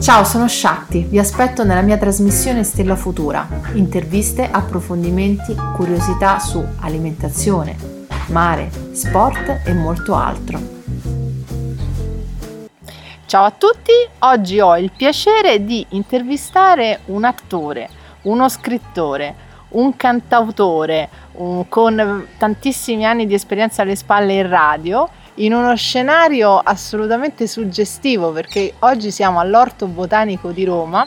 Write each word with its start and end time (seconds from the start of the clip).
Ciao, 0.00 0.22
sono 0.22 0.46
Shakti, 0.46 1.00
vi 1.00 1.18
aspetto 1.18 1.64
nella 1.64 1.82
mia 1.82 1.98
trasmissione 1.98 2.62
Stella 2.62 2.94
Futura. 2.94 3.48
Interviste, 3.72 4.48
approfondimenti, 4.48 5.56
curiosità 5.74 6.38
su 6.38 6.64
alimentazione, 6.80 7.76
mare, 8.28 8.70
sport 8.92 9.62
e 9.66 9.74
molto 9.74 10.14
altro. 10.14 10.60
Ciao 13.26 13.44
a 13.44 13.50
tutti, 13.50 13.92
oggi 14.20 14.60
ho 14.60 14.78
il 14.78 14.92
piacere 14.96 15.64
di 15.64 15.84
intervistare 15.90 17.00
un 17.06 17.24
attore, 17.24 17.88
uno 18.22 18.48
scrittore, 18.48 19.34
un 19.70 19.96
cantautore 19.96 21.08
un, 21.32 21.68
con 21.68 22.26
tantissimi 22.38 23.04
anni 23.04 23.26
di 23.26 23.34
esperienza 23.34 23.82
alle 23.82 23.96
spalle 23.96 24.34
in 24.34 24.48
radio 24.48 25.08
in 25.38 25.52
uno 25.52 25.74
scenario 25.76 26.58
assolutamente 26.58 27.46
suggestivo 27.46 28.32
perché 28.32 28.74
oggi 28.80 29.10
siamo 29.10 29.38
all'Orto 29.38 29.86
Botanico 29.86 30.50
di 30.50 30.64
Roma 30.64 31.06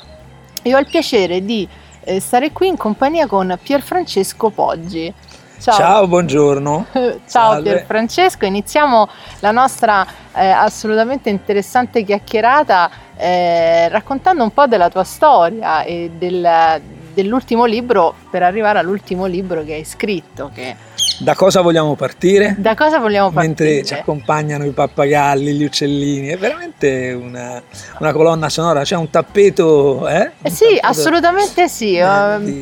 e 0.62 0.74
ho 0.74 0.80
il 0.80 0.86
piacere 0.86 1.44
di 1.44 1.68
eh, 2.04 2.20
stare 2.20 2.52
qui 2.52 2.68
in 2.68 2.78
compagnia 2.78 3.28
con 3.28 3.58
Pierfrancesco 3.62 4.50
Poggi. 4.50 5.14
Ciao, 5.60 5.76
Ciao 5.76 6.08
buongiorno. 6.08 6.86
Ciao 7.28 7.62
Pierfrancesco, 7.62 8.46
iniziamo 8.46 9.08
la 9.40 9.52
nostra 9.52 10.06
eh, 10.34 10.48
assolutamente 10.48 11.30
interessante 11.30 12.04
chiacchierata 12.04 12.90
eh, 13.18 13.90
raccontando 13.90 14.44
un 14.44 14.52
po' 14.52 14.66
della 14.66 14.90
tua 14.90 15.04
storia 15.04 15.84
e 15.84 16.10
del, 16.18 16.82
dell'ultimo 17.14 17.66
libro 17.66 18.16
per 18.30 18.44
arrivare 18.44 18.80
all'ultimo 18.80 19.26
libro 19.26 19.64
che 19.64 19.74
hai 19.74 19.86
scritto 19.86 20.50
che 20.54 20.76
da 21.22 21.36
cosa 21.36 21.62
vogliamo 21.62 21.96
partire? 21.96 22.56
Da 22.58 22.74
cosa 22.74 22.98
vogliamo 22.98 23.30
partire? 23.30 23.48
Mentre 23.48 23.86
ci 23.86 23.94
accompagnano 23.94 24.66
i 24.66 24.72
pappagalli, 24.72 25.54
gli 25.54 25.64
uccellini, 25.64 26.30
è 26.30 26.38
veramente 26.38 27.12
una, 27.12 27.62
una 28.00 28.12
colonna 28.12 28.50
sonora, 28.50 28.82
c'è 28.82 28.96
un 28.96 29.10
tappeto, 29.10 30.08
eh? 30.08 30.32
eh 30.42 30.50
sì, 30.50 30.66
tappeto, 30.66 30.88
assolutamente 30.88 31.70
sì. 31.70 31.96
Eh, 31.96 32.02
ehm, 32.02 32.44
di, 32.44 32.60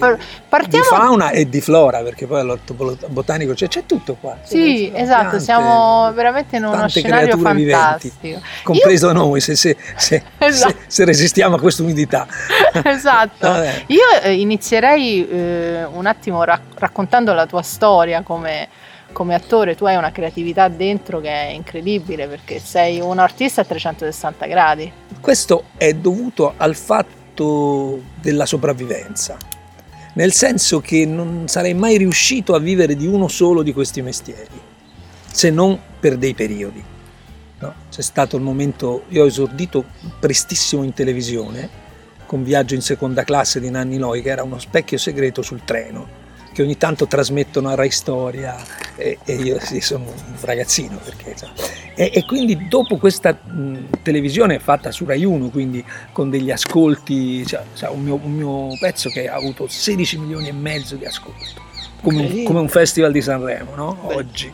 Partiamo... 0.50 0.84
di 0.84 0.90
fauna 0.90 1.30
e 1.30 1.48
di 1.48 1.62
flora, 1.62 2.02
perché 2.02 2.26
poi 2.26 2.42
all'orto 2.42 2.74
botanico 3.08 3.54
c'è, 3.54 3.68
c'è 3.68 3.86
tutto 3.86 4.18
qua. 4.20 4.38
Sì, 4.44 4.92
esatto, 4.94 5.40
siamo 5.40 6.12
veramente 6.14 6.58
in 6.58 6.66
uno 6.66 6.88
scenario 6.90 7.38
fantastico. 7.38 8.16
Viventi, 8.20 8.42
compreso 8.64 9.08
Io... 9.08 9.14
noi, 9.14 9.40
se, 9.40 9.56
se, 9.56 9.78
se, 9.96 10.22
esatto. 10.38 10.76
se, 10.86 11.06
resistiamo 11.06 11.56
a 11.56 11.60
questa 11.60 11.84
umidità. 11.84 12.28
esatto. 12.84 13.48
Io 13.88 14.04
eh, 14.22 14.34
inizierei 14.34 15.28
eh, 15.30 15.86
un 15.86 16.06
attimo 16.06 16.44
rac- 16.44 16.78
raccontando 16.78 17.34
la 17.34 17.46
tua 17.46 17.62
storia 17.62 18.22
come 18.22 18.49
come, 18.50 18.68
come 19.12 19.36
attore 19.36 19.76
tu 19.76 19.86
hai 19.86 19.96
una 19.96 20.12
creatività 20.12 20.68
dentro 20.68 21.20
che 21.22 21.30
è 21.30 21.50
incredibile 21.52 22.28
perché 22.28 22.60
sei 22.60 23.00
un 23.00 23.20
artista 23.20 23.62
a 23.62 23.66
360 23.66 24.46
gradi. 24.48 24.92
Questo 25.22 25.66
è 25.78 25.94
dovuto 25.94 26.54
al 26.58 26.76
fatto 26.76 28.02
della 28.20 28.46
sopravvivenza, 28.46 29.38
nel 30.16 30.34
senso 30.34 30.82
che 30.82 31.06
non 31.06 31.48
sarei 31.48 31.74
mai 31.74 31.98
riuscito 31.98 32.56
a 32.56 32.60
vivere 32.60 32.96
di 32.96 33.06
uno 33.06 33.28
solo 33.28 33.62
di 33.62 33.72
questi 33.72 34.02
mestieri, 34.02 34.60
se 35.32 35.50
non 35.50 35.80
per 36.00 36.18
dei 36.18 36.34
periodi. 36.34 36.84
No? 37.60 37.74
C'è 37.90 38.02
stato 38.02 38.38
il 38.38 38.42
momento, 38.42 39.04
io 39.10 39.24
ho 39.24 39.28
esordito 39.28 39.84
prestissimo 40.20 40.84
in 40.84 40.94
televisione 40.94 41.88
con 42.26 42.44
Viaggio 42.44 42.76
in 42.76 42.82
seconda 42.82 43.24
classe 43.24 43.60
di 43.60 43.70
Nanni 43.70 43.98
Loi, 43.98 44.22
che 44.22 44.30
era 44.30 44.44
uno 44.44 44.60
specchio 44.60 44.98
segreto 44.98 45.42
sul 45.42 45.64
treno 45.66 46.19
che 46.60 46.66
ogni 46.66 46.78
tanto 46.78 47.08
trasmettono 47.08 47.70
a 47.70 47.76
Rai 47.76 47.90
Storia 47.90 48.58
e, 48.98 49.18
e 49.24 49.34
io 49.36 49.60
sì, 49.62 49.80
sono 49.80 50.04
un 50.04 50.36
ragazzino 50.42 51.00
perché, 51.02 51.34
e, 51.96 52.12
e, 52.14 52.26
quindi 52.26 52.68
dopo 52.68 52.98
questa 52.98 53.32
mh, 53.32 54.02
televisione 54.04 54.60
fatta 54.60 54.92
su 54.92 55.06
Rai 55.06 55.24
1 55.24 55.52
quindi 55.52 55.82
con 56.12 56.30
degli 56.30 56.52
ascolti 56.52 57.46
cioè, 57.46 57.62
cioè 57.76 57.90
un, 57.92 58.04
mio, 58.04 58.20
un, 58.22 58.34
mio, 58.34 58.78
pezzo 58.78 59.10
che 59.10 59.30
ha 59.30 59.36
avuto 59.36 59.68
16 59.70 60.18
milioni 60.18 60.50
e 60.50 60.52
mezzo 60.52 60.98
di 60.98 61.06
ascolto 61.06 61.62
come, 62.02 62.26
un, 62.26 62.44
come 62.44 62.60
un 62.60 62.68
festival 62.68 63.14
di 63.14 63.22
Sanremo 63.22 63.76
no? 63.76 63.98
oggi 64.14 64.52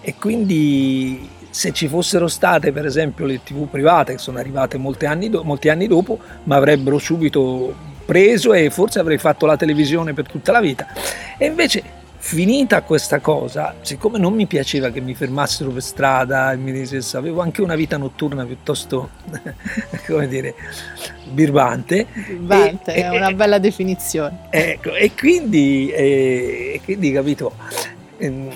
e 0.00 0.14
quindi 0.14 1.28
se 1.50 1.74
ci 1.74 1.88
fossero 1.88 2.26
state 2.26 2.72
per 2.72 2.86
esempio 2.86 3.26
le 3.26 3.42
tv 3.44 3.68
private 3.68 4.12
che 4.12 4.18
sono 4.18 4.38
arrivate 4.38 4.78
molti 4.78 5.04
anni, 5.04 5.28
do- 5.28 5.42
molti 5.42 5.68
anni 5.68 5.88
dopo 5.88 6.18
mi 6.44 6.54
avrebbero 6.54 6.96
subito 6.96 7.92
preso 8.04 8.52
e 8.52 8.70
forse 8.70 8.98
avrei 8.98 9.18
fatto 9.18 9.46
la 9.46 9.56
televisione 9.56 10.12
per 10.12 10.26
tutta 10.26 10.52
la 10.52 10.60
vita. 10.60 10.86
E 11.36 11.46
invece 11.46 12.02
finita 12.24 12.80
questa 12.80 13.20
cosa, 13.20 13.74
siccome 13.82 14.18
non 14.18 14.32
mi 14.32 14.46
piaceva 14.46 14.88
che 14.88 15.02
mi 15.02 15.14
fermassero 15.14 15.70
per 15.70 15.82
strada 15.82 16.52
e 16.52 16.56
mi 16.56 16.72
dicessero, 16.72 17.18
avevo 17.18 17.42
anche 17.42 17.60
una 17.60 17.74
vita 17.74 17.98
notturna 17.98 18.46
piuttosto, 18.46 19.10
come 20.06 20.26
dire, 20.26 20.54
birbante. 21.24 22.06
Birbante, 22.14 22.94
è 22.94 23.08
una 23.10 23.30
bella 23.32 23.58
definizione. 23.58 24.46
Ecco, 24.48 24.94
e 24.94 25.12
quindi, 25.14 25.90
e, 25.90 26.80
quindi 26.82 27.12
capito, 27.12 27.52
ehm, 28.16 28.50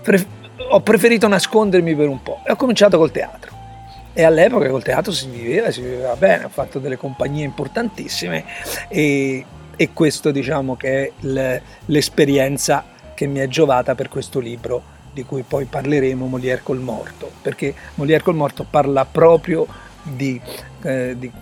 pre, 0.00 0.24
ho 0.68 0.80
preferito 0.80 1.26
nascondermi 1.26 1.96
per 1.96 2.08
un 2.08 2.22
po' 2.22 2.42
e 2.46 2.52
ho 2.52 2.56
cominciato 2.56 2.98
col 2.98 3.10
teatro. 3.10 3.50
E 4.12 4.22
all'epoca 4.22 4.68
col 4.68 4.84
teatro 4.84 5.10
si 5.10 5.28
viveva, 5.28 5.72
si 5.72 5.80
viveva 5.80 6.14
bene, 6.14 6.44
ho 6.44 6.48
fatto 6.48 6.78
delle 6.78 6.96
compagnie 6.96 7.44
importantissime 7.44 8.44
e, 8.88 9.44
e 9.80 9.94
questo 9.94 10.30
diciamo 10.30 10.76
che 10.76 11.06
è 11.06 11.60
l'esperienza 11.86 12.84
che 13.14 13.24
mi 13.24 13.38
è 13.38 13.48
giovata 13.48 13.94
per 13.94 14.10
questo 14.10 14.38
libro 14.38 14.82
di 15.10 15.24
cui 15.24 15.42
poi 15.42 15.64
parleremo, 15.64 16.26
Molière 16.26 16.60
col 16.62 16.80
morto, 16.80 17.30
perché 17.40 17.74
Molière 17.94 18.22
col 18.22 18.34
morto 18.34 18.66
parla 18.68 19.06
proprio 19.06 19.66
di, 20.02 20.38
eh, 20.82 21.16
di, 21.18 21.32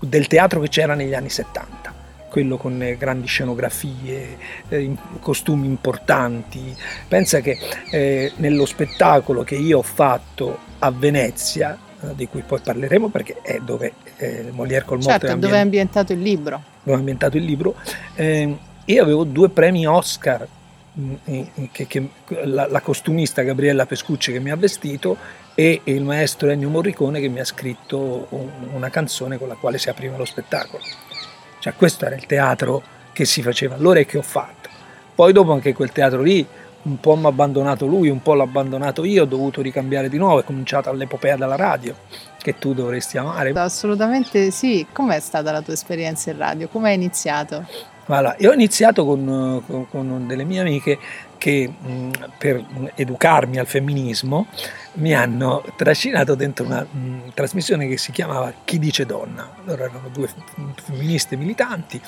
del 0.00 0.26
teatro 0.26 0.60
che 0.60 0.68
c'era 0.68 0.94
negli 0.94 1.14
anni 1.14 1.30
70 1.30 1.94
quello 2.28 2.58
con 2.58 2.94
grandi 2.98 3.26
scenografie, 3.26 4.36
eh, 4.68 4.94
costumi 5.20 5.66
importanti. 5.66 6.76
Pensa 7.08 7.40
che 7.40 7.56
eh, 7.90 8.32
nello 8.36 8.66
spettacolo 8.66 9.44
che 9.44 9.54
io 9.54 9.78
ho 9.78 9.82
fatto 9.82 10.58
a 10.80 10.90
Venezia, 10.90 11.78
eh, 12.02 12.14
di 12.14 12.28
cui 12.28 12.42
poi 12.42 12.60
parleremo 12.60 13.08
perché 13.08 13.38
è 13.40 13.60
dove 13.60 13.94
eh, 14.18 14.50
Molière 14.52 14.84
col 14.84 15.00
certo, 15.00 15.26
ambient... 15.26 15.40
dove 15.40 15.56
è 15.56 15.60
ambientato 15.60 16.12
il 16.12 16.20
libro. 16.20 16.62
Dove 16.82 16.96
è 16.96 16.98
ambientato 16.98 17.36
il 17.36 17.44
libro. 17.44 17.74
Eh, 18.14 18.56
io 18.84 19.02
avevo 19.02 19.24
due 19.24 19.48
premi 19.48 19.86
Oscar 19.86 20.46
mm, 20.98 21.12
che, 21.72 21.86
che, 21.86 22.08
la, 22.44 22.66
la, 22.68 22.80
costumista 22.80 23.42
Gabriella 23.42 23.86
Pescucci 23.86 24.32
che 24.32 24.40
mi 24.40 24.50
ha 24.50 24.56
vestito 24.56 25.16
e 25.54 25.80
il 25.84 26.02
maestro 26.02 26.50
Ennio 26.50 26.68
Morricone 26.68 27.20
che 27.20 27.28
mi 27.28 27.40
ha 27.40 27.44
scritto 27.44 28.26
un, 28.30 28.48
una 28.72 28.90
canzone 28.90 29.38
con 29.38 29.48
la 29.48 29.54
quale 29.54 29.78
si 29.78 29.88
apriva 29.88 30.16
lo 30.16 30.24
spettacolo. 30.24 30.82
Cioè 31.60 31.74
questo 31.74 32.06
era 32.06 32.14
il 32.14 32.26
teatro 32.26 32.82
che 33.12 33.24
si 33.24 33.42
faceva 33.42 33.74
allora 33.74 34.00
e 34.00 34.06
che 34.06 34.18
ho 34.18 34.22
fatto. 34.22 34.68
Poi 35.14 35.32
dopo 35.32 35.52
anche 35.52 35.72
quel 35.72 35.90
teatro 35.90 36.22
lì 36.22 36.46
un 36.82 37.00
po' 37.00 37.16
mi 37.16 37.24
ha 37.24 37.28
abbandonato 37.28 37.86
lui, 37.86 38.08
un 38.08 38.22
po' 38.22 38.34
l'ho 38.34 38.44
abbandonato 38.44 39.04
io, 39.04 39.22
ho 39.22 39.26
dovuto 39.26 39.60
ricambiare 39.60 40.08
di 40.08 40.16
nuovo, 40.16 40.40
è 40.40 40.44
cominciata 40.44 40.92
l'epopea 40.92 41.36
della 41.36 41.56
radio 41.56 41.94
che 42.38 42.58
tu 42.58 42.72
dovresti 42.72 43.18
amare. 43.18 43.50
Assolutamente 43.50 44.50
sì, 44.50 44.86
com'è 44.92 45.20
stata 45.20 45.50
la 45.50 45.60
tua 45.60 45.74
esperienza 45.74 46.30
in 46.30 46.38
radio? 46.38 46.68
Come 46.68 46.90
hai 46.90 46.94
iniziato? 46.94 47.66
Voilà. 48.08 48.34
Io 48.38 48.50
ho 48.50 48.54
iniziato 48.54 49.04
con, 49.04 49.62
con, 49.66 49.86
con 49.88 50.26
delle 50.26 50.44
mie 50.44 50.60
amiche 50.60 50.98
che 51.36 51.68
mh, 51.68 52.10
per 52.38 52.64
educarmi 52.94 53.58
al 53.58 53.66
femminismo 53.66 54.46
mi 54.94 55.14
hanno 55.14 55.62
trascinato 55.76 56.34
dentro 56.34 56.64
una 56.64 56.80
mh, 56.80 57.32
trasmissione 57.34 57.86
che 57.86 57.98
si 57.98 58.10
chiamava 58.10 58.50
Chi 58.64 58.78
dice 58.78 59.04
donna. 59.04 59.48
Allora 59.62 59.84
erano 59.84 60.08
due 60.10 60.26
femministe 60.82 61.36
militanti 61.36 62.00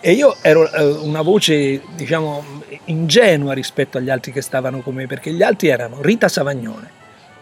e 0.00 0.12
io 0.12 0.36
ero 0.42 0.70
eh, 0.70 0.84
una 0.84 1.22
voce, 1.22 1.80
diciamo, 1.94 2.44
ingenua 2.84 3.54
rispetto 3.54 3.96
agli 3.96 4.10
altri 4.10 4.32
che 4.32 4.42
stavano 4.42 4.80
con 4.80 4.94
me, 4.94 5.06
perché 5.06 5.32
gli 5.32 5.42
altri 5.42 5.68
erano 5.68 6.02
Rita 6.02 6.28
Savagnone, 6.28 6.90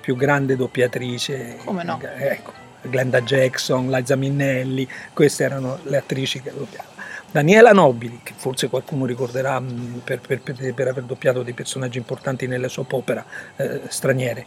più 0.01 0.15
grande 0.15 0.55
doppiatrice, 0.55 1.57
Come 1.65 1.83
no? 1.83 2.01
ecco, 2.17 2.53
Glenda 2.83 3.21
Jackson, 3.23 3.91
Liza 3.91 4.15
Minnelli, 4.15 4.89
queste 5.13 5.43
erano 5.43 5.81
le 5.83 5.97
attrici 5.97 6.41
che 6.41 6.53
doppiavano. 6.57 6.93
Daniela 7.35 7.73
Nobili, 7.73 8.21
che 8.23 8.33
forse 8.37 8.69
qualcuno 8.69 9.07
ricorderà 9.07 9.59
mm, 9.59 9.97
per, 10.05 10.21
per, 10.21 10.41
per, 10.41 10.87
aver 10.87 11.03
doppiato 11.03 11.43
dei 11.43 11.53
personaggi 11.53 11.99
importanti 11.99 12.47
nelle 12.47 12.69
soap 12.69 12.93
opera 12.93 13.25
eh, 13.57 13.81
straniere, 13.89 14.47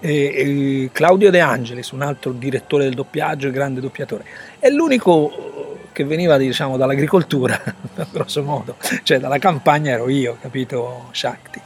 e, 0.00 0.10
e 0.34 0.90
Claudio 0.90 1.30
De 1.30 1.38
Angelis, 1.38 1.90
un 1.90 2.02
altro 2.02 2.32
direttore 2.32 2.82
del 2.82 2.94
doppiaggio 2.94 3.46
e 3.46 3.50
grande 3.52 3.80
doppiatore. 3.80 4.24
È 4.58 4.68
l'unico 4.68 5.78
che 5.92 6.04
veniva 6.04 6.36
diciamo, 6.36 6.76
dall'agricoltura, 6.76 7.56
grosso 8.10 8.42
modo, 8.42 8.78
cioè 9.04 9.20
dalla 9.20 9.38
campagna 9.38 9.92
ero 9.92 10.08
io, 10.08 10.36
capito, 10.40 11.10
Shakti. 11.12 11.60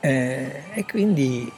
Eh, 0.00 0.62
e 0.72 0.84
quindi 0.86 1.52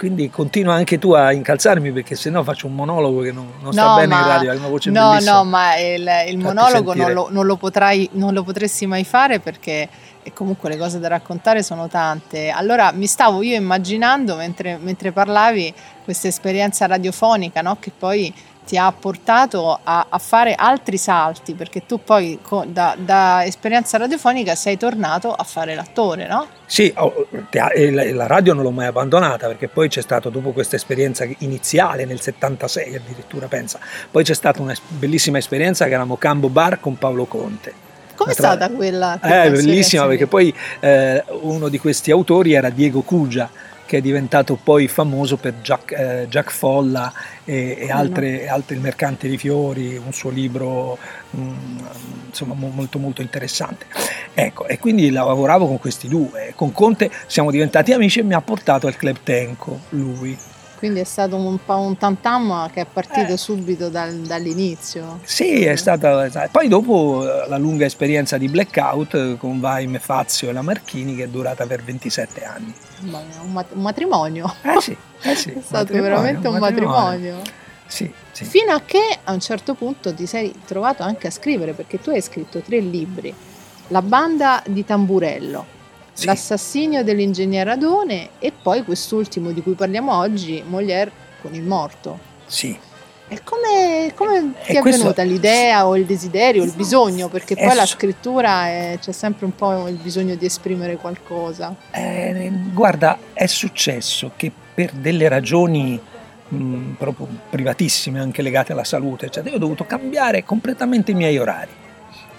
quindi 0.00 0.30
continua 0.30 0.72
anche 0.72 0.98
tu 0.98 1.12
a 1.12 1.30
incalzarmi 1.30 1.92
perché 1.92 2.16
sennò 2.16 2.42
faccio 2.42 2.66
un 2.66 2.74
monologo 2.74 3.20
che 3.20 3.32
non, 3.32 3.52
non 3.60 3.70
sta 3.70 3.84
no, 3.84 3.94
bene 3.96 4.06
ma, 4.06 4.20
in 4.20 4.26
radio, 4.26 4.50
hai 4.50 4.56
una 4.56 4.68
voce 4.68 4.90
no, 4.90 5.10
bellissima. 5.10 5.34
No, 5.34 5.44
ma 5.44 5.76
il, 5.76 6.10
il 6.28 6.38
monologo 6.38 6.94
non 6.94 7.12
lo, 7.12 7.28
non, 7.30 7.44
lo 7.44 7.56
potrai, 7.56 8.08
non 8.12 8.32
lo 8.32 8.42
potresti 8.42 8.86
mai 8.86 9.04
fare 9.04 9.40
perché 9.40 9.86
comunque 10.32 10.70
le 10.70 10.78
cose 10.78 11.00
da 11.00 11.08
raccontare 11.08 11.62
sono 11.62 11.86
tante. 11.86 12.48
Allora 12.48 12.92
mi 12.92 13.06
stavo 13.06 13.42
io 13.42 13.54
immaginando 13.56 14.36
mentre, 14.36 14.78
mentre 14.80 15.12
parlavi 15.12 15.74
questa 16.02 16.28
esperienza 16.28 16.86
radiofonica 16.86 17.60
no? 17.60 17.76
che 17.78 17.92
poi 17.96 18.32
ti 18.70 18.76
ha 18.76 18.92
portato 18.92 19.80
a, 19.82 20.06
a, 20.08 20.18
fare 20.18 20.54
altri 20.54 20.96
salti, 20.96 21.54
perché 21.54 21.86
tu 21.86 21.98
poi 22.04 22.38
con, 22.40 22.72
da, 22.72 22.94
da, 22.96 23.44
esperienza 23.44 23.98
radiofonica 23.98 24.54
sei 24.54 24.76
tornato 24.76 25.34
a 25.34 25.42
fare 25.42 25.74
l'attore, 25.74 26.28
no? 26.28 26.46
Sì, 26.66 26.92
oh, 26.98 27.26
la 27.50 28.26
radio 28.28 28.54
non 28.54 28.62
l'ho 28.62 28.70
mai 28.70 28.86
abbandonata, 28.86 29.48
perché 29.48 29.66
poi 29.66 29.88
c'è 29.88 30.02
stato, 30.02 30.30
dopo 30.30 30.52
questa 30.52 30.76
esperienza 30.76 31.26
iniziale, 31.38 32.04
nel 32.04 32.20
76 32.20 32.94
addirittura, 32.94 33.48
pensa, 33.48 33.80
poi 34.08 34.22
c'è 34.22 34.34
stata 34.34 34.62
una 34.62 34.74
bellissima 34.86 35.38
esperienza 35.38 35.86
che 35.86 35.90
eravamo 35.90 36.16
Cambo 36.16 36.48
Bar 36.48 36.78
con 36.78 36.96
Paolo 36.96 37.24
Conte. 37.24 37.74
Com'è 38.14 38.34
tra... 38.34 38.50
stata 38.50 38.70
quella? 38.70 39.18
È 39.18 39.46
eh, 39.46 39.50
bellissima, 39.50 40.06
perché 40.06 40.28
poi 40.28 40.54
eh, 40.78 41.24
uno 41.40 41.68
di 41.68 41.80
questi 41.80 42.12
autori 42.12 42.52
era 42.52 42.70
Diego 42.70 43.00
Cugia, 43.00 43.50
che 43.90 43.96
è 43.96 44.00
diventato 44.00 44.54
poi 44.54 44.86
famoso 44.86 45.36
per 45.36 45.54
Jack, 45.62 45.90
eh, 45.90 46.26
Jack 46.28 46.52
Folla 46.52 47.12
e, 47.44 47.76
e 47.76 47.90
altre, 47.90 48.44
no. 48.44 48.52
altri, 48.54 48.76
Il 48.76 48.80
mercante 48.80 49.26
di 49.26 49.36
fiori, 49.36 49.96
un 49.96 50.12
suo 50.12 50.30
libro 50.30 50.96
mh, 51.30 51.40
mm, 51.40 51.78
insomma 52.28 52.54
molto 52.54 53.00
molto 53.00 53.20
interessante. 53.20 53.86
Ecco, 54.32 54.68
e 54.68 54.78
quindi 54.78 55.10
lavoravo 55.10 55.66
con 55.66 55.80
questi 55.80 56.06
due. 56.06 56.52
Con 56.54 56.70
Conte 56.70 57.10
siamo 57.26 57.50
diventati 57.50 57.92
amici 57.92 58.20
e 58.20 58.22
mi 58.22 58.34
ha 58.34 58.40
portato 58.40 58.86
al 58.86 58.94
Club 58.94 59.16
Tenco, 59.24 59.80
lui. 59.88 60.38
Quindi 60.80 61.00
è 61.00 61.04
stato 61.04 61.36
un 61.36 61.58
po' 61.62 61.76
un 61.76 61.98
tantam 61.98 62.70
che 62.70 62.80
è 62.80 62.86
partito 62.90 63.34
eh. 63.34 63.36
subito 63.36 63.90
dal, 63.90 64.14
dall'inizio. 64.20 65.20
Sì, 65.24 65.62
è 65.62 65.76
stata. 65.76 66.48
Poi 66.50 66.68
dopo 66.68 67.22
eh, 67.22 67.46
la 67.50 67.58
lunga 67.58 67.84
esperienza 67.84 68.38
di 68.38 68.48
blackout 68.48 69.14
eh, 69.14 69.36
con 69.36 69.60
Vaime, 69.60 69.98
Fazio 69.98 70.48
e 70.48 70.54
la 70.54 70.62
Marchini 70.62 71.14
che 71.14 71.24
è 71.24 71.28
durata 71.28 71.66
per 71.66 71.82
27 71.82 72.44
anni. 72.44 72.72
Un, 73.02 73.62
matrimonio. 73.74 74.54
Eh 74.62 74.80
sì, 74.80 74.96
eh 75.20 75.34
sì. 75.34 75.50
è 75.52 75.60
stato 75.60 75.92
veramente 75.92 76.48
un 76.48 76.56
matrimonio. 76.56 76.98
matrimonio. 76.98 77.42
Sì, 77.86 78.10
sì. 78.32 78.44
Fino 78.46 78.72
a 78.72 78.80
che 78.80 79.18
a 79.22 79.32
un 79.32 79.40
certo 79.40 79.74
punto 79.74 80.14
ti 80.14 80.24
sei 80.24 80.54
trovato 80.64 81.02
anche 81.02 81.26
a 81.26 81.30
scrivere, 81.30 81.74
perché 81.74 82.00
tu 82.00 82.08
hai 82.08 82.22
scritto 82.22 82.60
tre 82.60 82.80
libri. 82.80 83.34
La 83.88 84.00
banda 84.00 84.62
di 84.66 84.82
Tamburello, 84.82 85.78
sì. 86.20 86.26
l'assassinio 86.26 87.02
dell'ingegnere 87.02 87.70
Adone 87.72 88.30
e 88.38 88.52
poi 88.52 88.84
quest'ultimo 88.84 89.52
di 89.52 89.62
cui 89.62 89.72
parliamo 89.72 90.14
oggi, 90.16 90.62
Molière 90.66 91.10
con 91.40 91.54
il 91.54 91.62
morto. 91.62 92.18
Sì. 92.46 92.78
E 93.32 93.42
come, 93.44 94.12
come 94.16 94.54
ti 94.66 94.72
è 94.72 94.80
questo... 94.80 95.02
venuta 95.02 95.22
l'idea 95.22 95.86
o 95.86 95.96
il 95.96 96.04
desiderio, 96.04 96.64
il 96.64 96.72
bisogno? 96.72 97.28
Perché 97.28 97.54
poi 97.54 97.74
la 97.76 97.86
scrittura 97.86 98.66
è, 98.66 98.98
c'è 99.00 99.12
sempre 99.12 99.44
un 99.44 99.54
po' 99.54 99.86
il 99.86 99.94
bisogno 100.02 100.34
di 100.34 100.44
esprimere 100.44 100.96
qualcosa. 100.96 101.74
Eh, 101.92 102.50
guarda, 102.72 103.18
è 103.32 103.46
successo 103.46 104.32
che 104.34 104.50
per 104.74 104.90
delle 104.92 105.28
ragioni 105.28 106.00
mh, 106.48 106.94
proprio 106.98 107.28
privatissime, 107.48 108.18
anche 108.18 108.42
legate 108.42 108.72
alla 108.72 108.82
salute, 108.82 109.30
cioè, 109.30 109.48
io 109.48 109.54
ho 109.54 109.58
dovuto 109.58 109.84
cambiare 109.86 110.44
completamente 110.44 111.12
i 111.12 111.14
miei 111.14 111.38
orari. 111.38 111.70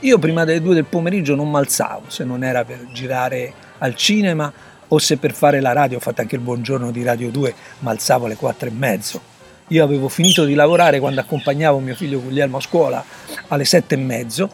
Io 0.02 0.18
prima 0.18 0.44
delle 0.44 0.62
due 0.62 0.74
del 0.74 0.86
pomeriggio 0.86 1.36
non 1.36 1.50
mi 1.50 1.58
alzavo 1.58 2.06
se 2.08 2.24
non 2.24 2.44
era 2.44 2.66
per 2.66 2.88
girare 2.92 3.54
al 3.82 3.96
cinema 3.96 4.52
o 4.88 4.98
se 4.98 5.18
per 5.18 5.34
fare 5.34 5.62
la 5.62 5.72
radio, 5.72 5.98
ho 5.98 6.02
fatto 6.02 6.22
anche 6.22 6.36
il 6.36 6.42
buongiorno 6.42 6.92
di 6.92 7.04
Radio 7.04 7.30
2, 7.30 7.54
mi 7.80 7.90
alzavo 7.90 8.26
alle 8.26 8.36
quattro 8.36 8.68
e 8.68 8.72
mezzo. 8.72 9.30
Io 9.68 9.84
avevo 9.84 10.10
finito 10.10 10.44
di 10.44 10.54
lavorare 10.54 11.00
quando 11.00 11.22
accompagnavo 11.22 11.80
mio 11.80 11.96
figlio 11.96 12.20
Guglielmo 12.22 12.58
a 12.58 12.62
scuola 12.62 13.04
alle 13.48 13.64
sette 13.64 13.96
e 13.96 13.98
mezzo, 13.98 14.50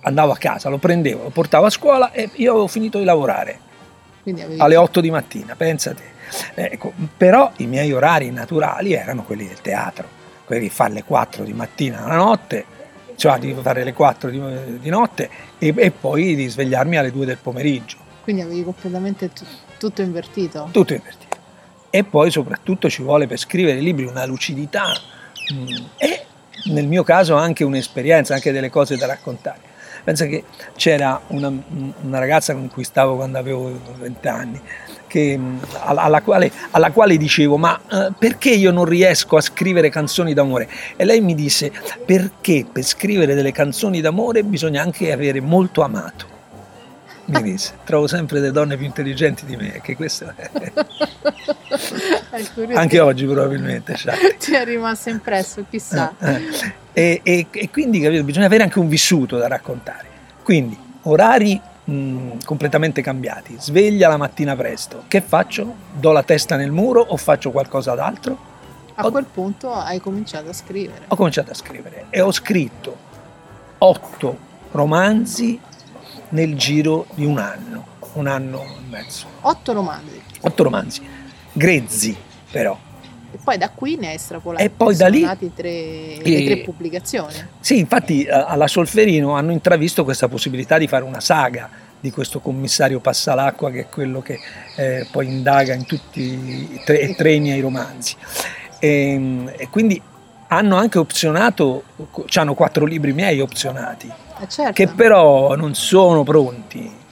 andavo 0.00 0.32
a 0.32 0.36
casa, 0.36 0.70
lo 0.70 0.78
prendevo, 0.78 1.24
lo 1.24 1.30
portavo 1.30 1.66
a 1.66 1.70
scuola 1.70 2.12
e 2.12 2.30
io 2.34 2.52
avevo 2.52 2.66
finito 2.66 2.98
di 2.98 3.04
lavorare 3.04 3.58
avevi... 4.22 4.58
alle 4.58 4.76
8 4.76 5.00
di 5.00 5.10
mattina, 5.10 5.54
pensate. 5.54 6.14
Ecco, 6.54 6.92
però 7.16 7.52
i 7.58 7.66
miei 7.66 7.92
orari 7.92 8.30
naturali 8.30 8.94
erano 8.94 9.22
quelli 9.22 9.46
del 9.46 9.60
teatro, 9.60 10.08
quelli 10.44 10.62
di 10.62 10.70
fare 10.70 10.94
le 10.94 11.04
4 11.04 11.44
di 11.44 11.52
mattina 11.52 12.06
la 12.06 12.16
notte 12.16 12.74
cioè 13.16 13.38
di 13.38 13.54
fare 13.60 13.82
le 13.82 13.94
4 13.94 14.28
di, 14.30 14.40
di 14.78 14.90
notte 14.90 15.28
e, 15.58 15.72
e, 15.74 15.90
poi 15.90 16.34
di 16.34 16.48
svegliarmi 16.48 16.96
alle 16.96 17.10
2 17.10 17.24
del 17.24 17.38
pomeriggio. 17.38 17.96
Quindi 18.26 18.42
avevi 18.42 18.64
completamente 18.64 19.32
t- 19.32 19.44
tutto 19.78 20.02
invertito? 20.02 20.68
Tutto 20.72 20.94
invertito. 20.94 21.36
E 21.90 22.02
poi 22.02 22.32
soprattutto 22.32 22.90
ci 22.90 23.00
vuole 23.00 23.28
per 23.28 23.38
scrivere 23.38 23.78
libri 23.78 24.04
una 24.04 24.26
lucidità 24.26 24.86
mh, 25.52 25.54
mm, 25.54 25.84
e 25.96 26.24
nel 26.72 26.88
mio 26.88 27.04
caso 27.04 27.36
anche 27.36 27.62
un'esperienza, 27.62 28.34
anche 28.34 28.50
delle 28.50 28.68
cose 28.68 28.96
da 28.96 29.06
raccontare. 29.06 29.60
Pensa 30.02 30.26
che 30.26 30.42
c'era 30.74 31.20
una, 31.28 31.52
una 32.00 32.18
ragazza 32.18 32.52
con 32.52 32.66
cui 32.66 32.82
stavo 32.82 33.14
quando 33.14 33.38
avevo 33.38 33.80
20 33.96 34.26
anni, 34.26 34.60
che, 35.06 35.38
alla, 35.84 36.20
quale, 36.20 36.50
alla, 36.72 36.90
quale, 36.90 37.16
dicevo 37.16 37.56
ma 37.56 37.80
eh, 37.88 38.12
perché 38.18 38.50
io 38.50 38.72
non 38.72 38.86
riesco 38.86 39.36
a 39.36 39.40
scrivere 39.40 39.88
canzoni 39.88 40.34
d'amore? 40.34 40.68
E 40.96 41.04
lei 41.04 41.20
mi 41.20 41.36
disse 41.36 41.70
perché 42.04 42.66
per 42.70 42.82
scrivere 42.82 43.36
delle 43.36 43.52
canzoni 43.52 44.00
d'amore 44.00 44.42
bisogna 44.42 44.82
anche 44.82 45.12
avere 45.12 45.40
molto 45.40 45.82
amato. 45.82 46.34
Mi 47.26 47.42
disse, 47.42 47.74
trovo 47.84 48.06
sempre 48.06 48.40
delle 48.40 48.52
donne 48.52 48.76
più 48.76 48.86
intelligenti 48.86 49.44
di 49.46 49.56
me, 49.56 49.80
che 49.82 49.96
questo 49.96 50.32
è... 50.34 50.50
anche 52.74 53.00
oggi 53.00 53.26
probabilmente. 53.26 53.96
Cioè. 53.96 54.36
Ti 54.38 54.54
è 54.54 54.64
rimasto 54.64 55.10
impresso, 55.10 55.64
chissà. 55.68 56.14
Eh, 56.18 56.32
eh. 56.32 56.40
E, 56.92 57.20
e, 57.22 57.46
e 57.50 57.70
quindi 57.70 58.00
capito, 58.00 58.22
bisogna 58.22 58.46
avere 58.46 58.62
anche 58.62 58.78
un 58.78 58.88
vissuto 58.88 59.38
da 59.38 59.48
raccontare. 59.48 60.04
Quindi 60.42 60.78
orari 61.02 61.60
mh, 61.84 61.92
mm, 61.92 62.30
completamente 62.44 63.02
cambiati. 63.02 63.56
Sveglia 63.58 64.08
la 64.08 64.16
mattina 64.16 64.54
presto. 64.54 65.04
Che 65.08 65.20
faccio? 65.20 65.74
Do 65.92 66.12
la 66.12 66.22
testa 66.22 66.56
nel 66.56 66.70
muro 66.70 67.00
o 67.00 67.16
faccio 67.16 67.50
qualcosa 67.50 67.94
d'altro? 67.94 68.54
A 68.94 69.10
quel 69.10 69.26
punto 69.26 69.74
hai 69.74 70.00
cominciato 70.00 70.48
a 70.48 70.52
scrivere. 70.52 71.04
Ho 71.08 71.16
cominciato 71.16 71.50
a 71.50 71.54
scrivere 71.54 72.06
e 72.08 72.20
ho 72.20 72.32
scritto 72.32 73.04
otto 73.78 74.38
romanzi 74.70 75.60
nel 76.30 76.56
giro 76.56 77.06
di 77.14 77.24
un 77.24 77.38
anno, 77.38 77.86
un 78.14 78.26
anno 78.26 78.62
e 78.62 78.88
mezzo. 78.88 79.26
Otto 79.42 79.72
romanzi? 79.72 80.20
Otto 80.40 80.62
romanzi, 80.62 81.02
grezzi 81.52 82.16
però. 82.50 82.78
E 83.32 83.38
poi 83.42 83.58
da 83.58 83.70
qui 83.70 83.96
ne 83.96 84.08
hai 84.08 84.14
estrapolato. 84.14 84.64
E 84.64 84.70
poi 84.70 84.96
da 84.96 85.08
lì 85.08 85.26
tre, 85.54 86.16
le 86.22 86.44
tre 86.44 86.56
pubblicazioni. 86.58 87.34
Sì, 87.60 87.78
infatti 87.78 88.24
eh, 88.24 88.32
alla 88.32 88.66
Solferino 88.66 89.32
hanno 89.34 89.52
intravisto 89.52 90.04
questa 90.04 90.28
possibilità 90.28 90.78
di 90.78 90.86
fare 90.86 91.04
una 91.04 91.20
saga 91.20 91.68
di 91.98 92.10
questo 92.10 92.40
commissario 92.40 93.00
Passalacqua 93.00 93.70
che 93.70 93.80
è 93.80 93.88
quello 93.88 94.20
che 94.20 94.38
eh, 94.76 95.06
poi 95.10 95.26
indaga 95.26 95.74
in 95.74 95.86
tutti 95.86 96.20
i 96.22 96.80
tre, 96.84 96.98
i 96.98 97.14
tre 97.14 97.38
miei 97.38 97.60
romanzi. 97.60 98.16
E, 98.78 98.88
ehm, 98.88 99.52
e, 99.56 99.68
quindi 99.68 100.00
hanno 100.48 100.76
anche 100.76 100.98
opzionato, 100.98 101.84
hanno 102.34 102.54
quattro 102.54 102.84
libri 102.84 103.12
miei 103.12 103.40
opzionati, 103.40 104.10
eh 104.40 104.48
certo. 104.48 104.72
che 104.72 104.88
però 104.88 105.54
non 105.54 105.74
sono 105.74 106.22
pronti 106.22 107.04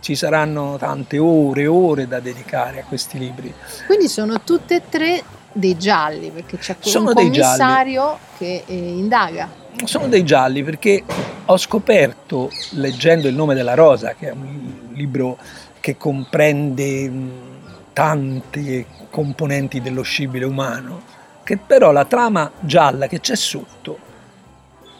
ci 0.00 0.14
saranno 0.14 0.76
tante 0.78 1.18
ore 1.18 1.62
e 1.62 1.66
ore 1.66 2.06
da 2.06 2.20
dedicare 2.20 2.80
a 2.80 2.84
questi 2.84 3.18
libri. 3.18 3.52
Quindi 3.86 4.08
sono 4.08 4.40
tutte 4.42 4.76
e 4.76 4.82
tre 4.88 5.22
dei 5.52 5.76
gialli, 5.76 6.30
perché 6.30 6.58
c'è 6.58 6.76
Sono 6.78 7.08
un 7.08 7.14
commissario 7.14 8.18
che 8.36 8.62
eh, 8.66 8.74
indaga. 8.74 9.48
Sono 9.84 10.06
dei 10.06 10.24
gialli 10.24 10.62
perché 10.62 11.02
ho 11.44 11.56
scoperto, 11.56 12.50
leggendo 12.70 13.28
Il 13.28 13.34
nome 13.34 13.54
della 13.54 13.74
rosa, 13.74 14.14
che 14.14 14.28
è 14.28 14.32
un 14.32 14.90
libro 14.92 15.38
che 15.80 15.96
comprende 15.96 17.10
tante 17.92 18.86
componenti 19.10 19.80
dello 19.80 20.02
scibile 20.02 20.44
umano, 20.44 21.16
che 21.48 21.56
però 21.56 21.92
la 21.92 22.04
trama 22.04 22.52
gialla 22.60 23.06
che 23.06 23.20
c'è 23.20 23.34
sotto 23.34 23.98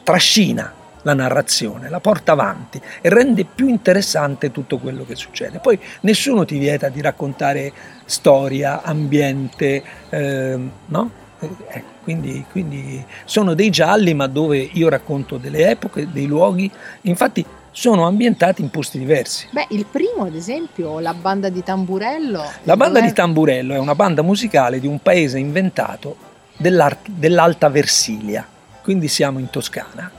trascina 0.02 0.72
la 1.02 1.12
narrazione, 1.12 1.90
la 1.90 2.00
porta 2.00 2.32
avanti 2.32 2.80
e 3.02 3.10
rende 3.10 3.44
più 3.44 3.68
interessante 3.68 4.50
tutto 4.50 4.78
quello 4.78 5.04
che 5.04 5.14
succede. 5.14 5.58
Poi 5.58 5.78
nessuno 6.00 6.46
ti 6.46 6.56
vieta 6.56 6.88
di 6.88 7.02
raccontare 7.02 7.70
storia, 8.06 8.80
ambiente, 8.82 9.82
eh, 10.08 10.58
no? 10.86 11.10
Eh, 11.38 11.84
quindi, 12.02 12.42
quindi, 12.50 13.04
sono 13.26 13.52
dei 13.52 13.68
gialli, 13.68 14.14
ma 14.14 14.26
dove 14.26 14.56
io 14.56 14.88
racconto 14.88 15.36
delle 15.36 15.68
epoche, 15.68 16.10
dei 16.10 16.24
luoghi, 16.24 16.70
infatti 17.02 17.44
sono 17.72 18.06
ambientati 18.06 18.62
in 18.62 18.70
posti 18.70 18.98
diversi. 18.98 19.48
Beh, 19.50 19.66
il 19.70 19.84
primo, 19.84 20.24
ad 20.24 20.34
esempio, 20.34 20.98
la 20.98 21.12
banda 21.12 21.50
di 21.50 21.62
Tamburello. 21.62 22.42
La 22.62 22.76
banda 22.76 23.02
di 23.02 23.12
Tamburello 23.12 23.74
è 23.74 23.78
una 23.78 23.94
banda 23.94 24.22
musicale 24.22 24.80
di 24.80 24.86
un 24.86 24.98
paese 25.00 25.38
inventato 25.38 26.27
dell'Alta 26.58 27.68
Versilia, 27.68 28.46
quindi 28.82 29.08
siamo 29.08 29.38
in 29.38 29.48
Toscana. 29.48 30.10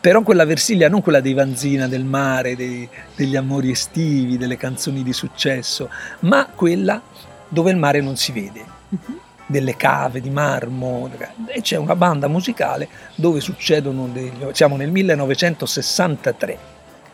Però 0.00 0.22
quella 0.22 0.44
Versilia 0.44 0.88
non 0.88 1.02
quella 1.02 1.20
dei 1.20 1.34
Vanzina, 1.34 1.86
del 1.86 2.04
mare, 2.04 2.56
dei, 2.56 2.88
degli 3.14 3.36
amori 3.36 3.70
estivi, 3.70 4.36
delle 4.36 4.56
canzoni 4.56 5.02
di 5.02 5.12
successo, 5.12 5.88
ma 6.20 6.46
quella 6.52 7.00
dove 7.48 7.70
il 7.70 7.76
mare 7.76 8.00
non 8.00 8.16
si 8.16 8.32
vede, 8.32 8.64
uh-huh. 8.88 9.20
delle 9.46 9.76
cave 9.76 10.20
di 10.20 10.30
marmo, 10.30 11.08
e 11.46 11.60
c'è 11.60 11.76
una 11.76 11.94
banda 11.94 12.26
musicale 12.26 12.88
dove 13.14 13.40
succedono 13.40 14.08
degli... 14.08 14.48
siamo 14.52 14.76
nel 14.76 14.90
1963 14.90 16.58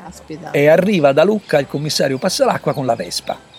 Caspita. 0.02 0.50
e 0.52 0.68
arriva 0.68 1.12
da 1.12 1.22
Lucca 1.22 1.58
il 1.58 1.66
commissario 1.66 2.16
Passalacqua 2.16 2.72
con 2.72 2.86
la 2.86 2.94
Vespa 2.94 3.50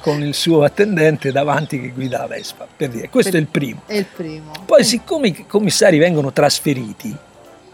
con 0.00 0.22
il 0.22 0.34
suo 0.34 0.62
attendente 0.62 1.32
davanti 1.32 1.80
che 1.80 1.88
guida 1.88 2.18
la 2.18 2.26
Vespa. 2.26 2.66
Per 2.76 2.88
dire, 2.88 3.08
questo 3.08 3.32
Per- 3.32 3.40
è 3.40 3.42
il 3.42 3.48
primo. 3.48 3.82
È 3.86 3.94
il 3.94 4.06
primo. 4.06 4.52
Poi, 4.64 4.84
siccome 4.84 5.28
i 5.28 5.46
commissari 5.46 5.98
vengono 5.98 6.32
trasferiti, 6.32 7.16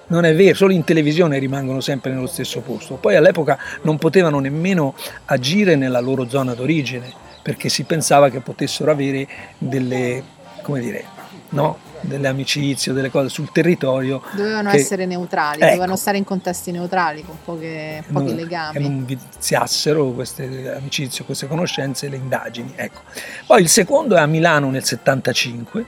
non 0.08 0.24
è 0.24 0.34
vero, 0.34 0.54
solo 0.54 0.72
in 0.72 0.84
televisione 0.84 1.38
rimangono 1.38 1.80
sempre 1.80 2.12
nello 2.12 2.26
stesso 2.26 2.60
posto. 2.60 2.96
Poi 2.96 3.16
all'epoca 3.16 3.58
non 3.82 3.98
potevano 3.98 4.40
nemmeno 4.40 4.94
agire 5.26 5.74
nella 5.76 6.00
loro 6.00 6.28
zona 6.28 6.54
d'origine, 6.54 7.10
perché 7.42 7.68
si 7.68 7.84
pensava 7.84 8.28
che 8.28 8.40
potessero 8.40 8.90
avere 8.90 9.26
delle, 9.58 10.22
come 10.62 10.80
dire, 10.80 11.04
no? 11.50 11.90
Delle 12.02 12.28
amicizie, 12.28 12.92
o 12.92 12.94
delle 12.94 13.10
cose 13.10 13.28
sul 13.28 13.50
territorio. 13.52 14.22
Dovevano 14.32 14.70
che- 14.70 14.76
essere 14.76 15.06
neutrali, 15.06 15.56
Ecco. 15.56 15.66
dovevano 15.66 15.96
stare 15.96 16.18
in 16.18 16.24
contesti 16.24 16.70
neutrali 16.70 17.24
con 17.24 17.36
poche- 17.44 18.02
pochi 18.12 18.26
non- 18.26 18.34
legami. 18.36 18.72
che 18.72 18.78
non 18.80 19.04
viziassero 19.04 20.10
queste 20.12 20.74
amicizie, 20.76 21.24
queste 21.24 21.46
conoscenze 21.46 22.08
le 22.08 22.16
indagini. 22.16 22.72
Ecco. 22.76 23.00
Poi 23.46 23.62
il 23.62 23.68
secondo 23.68 24.16
è 24.16 24.20
a 24.20 24.26
Milano 24.26 24.70
nel 24.70 24.84
75, 24.84 25.84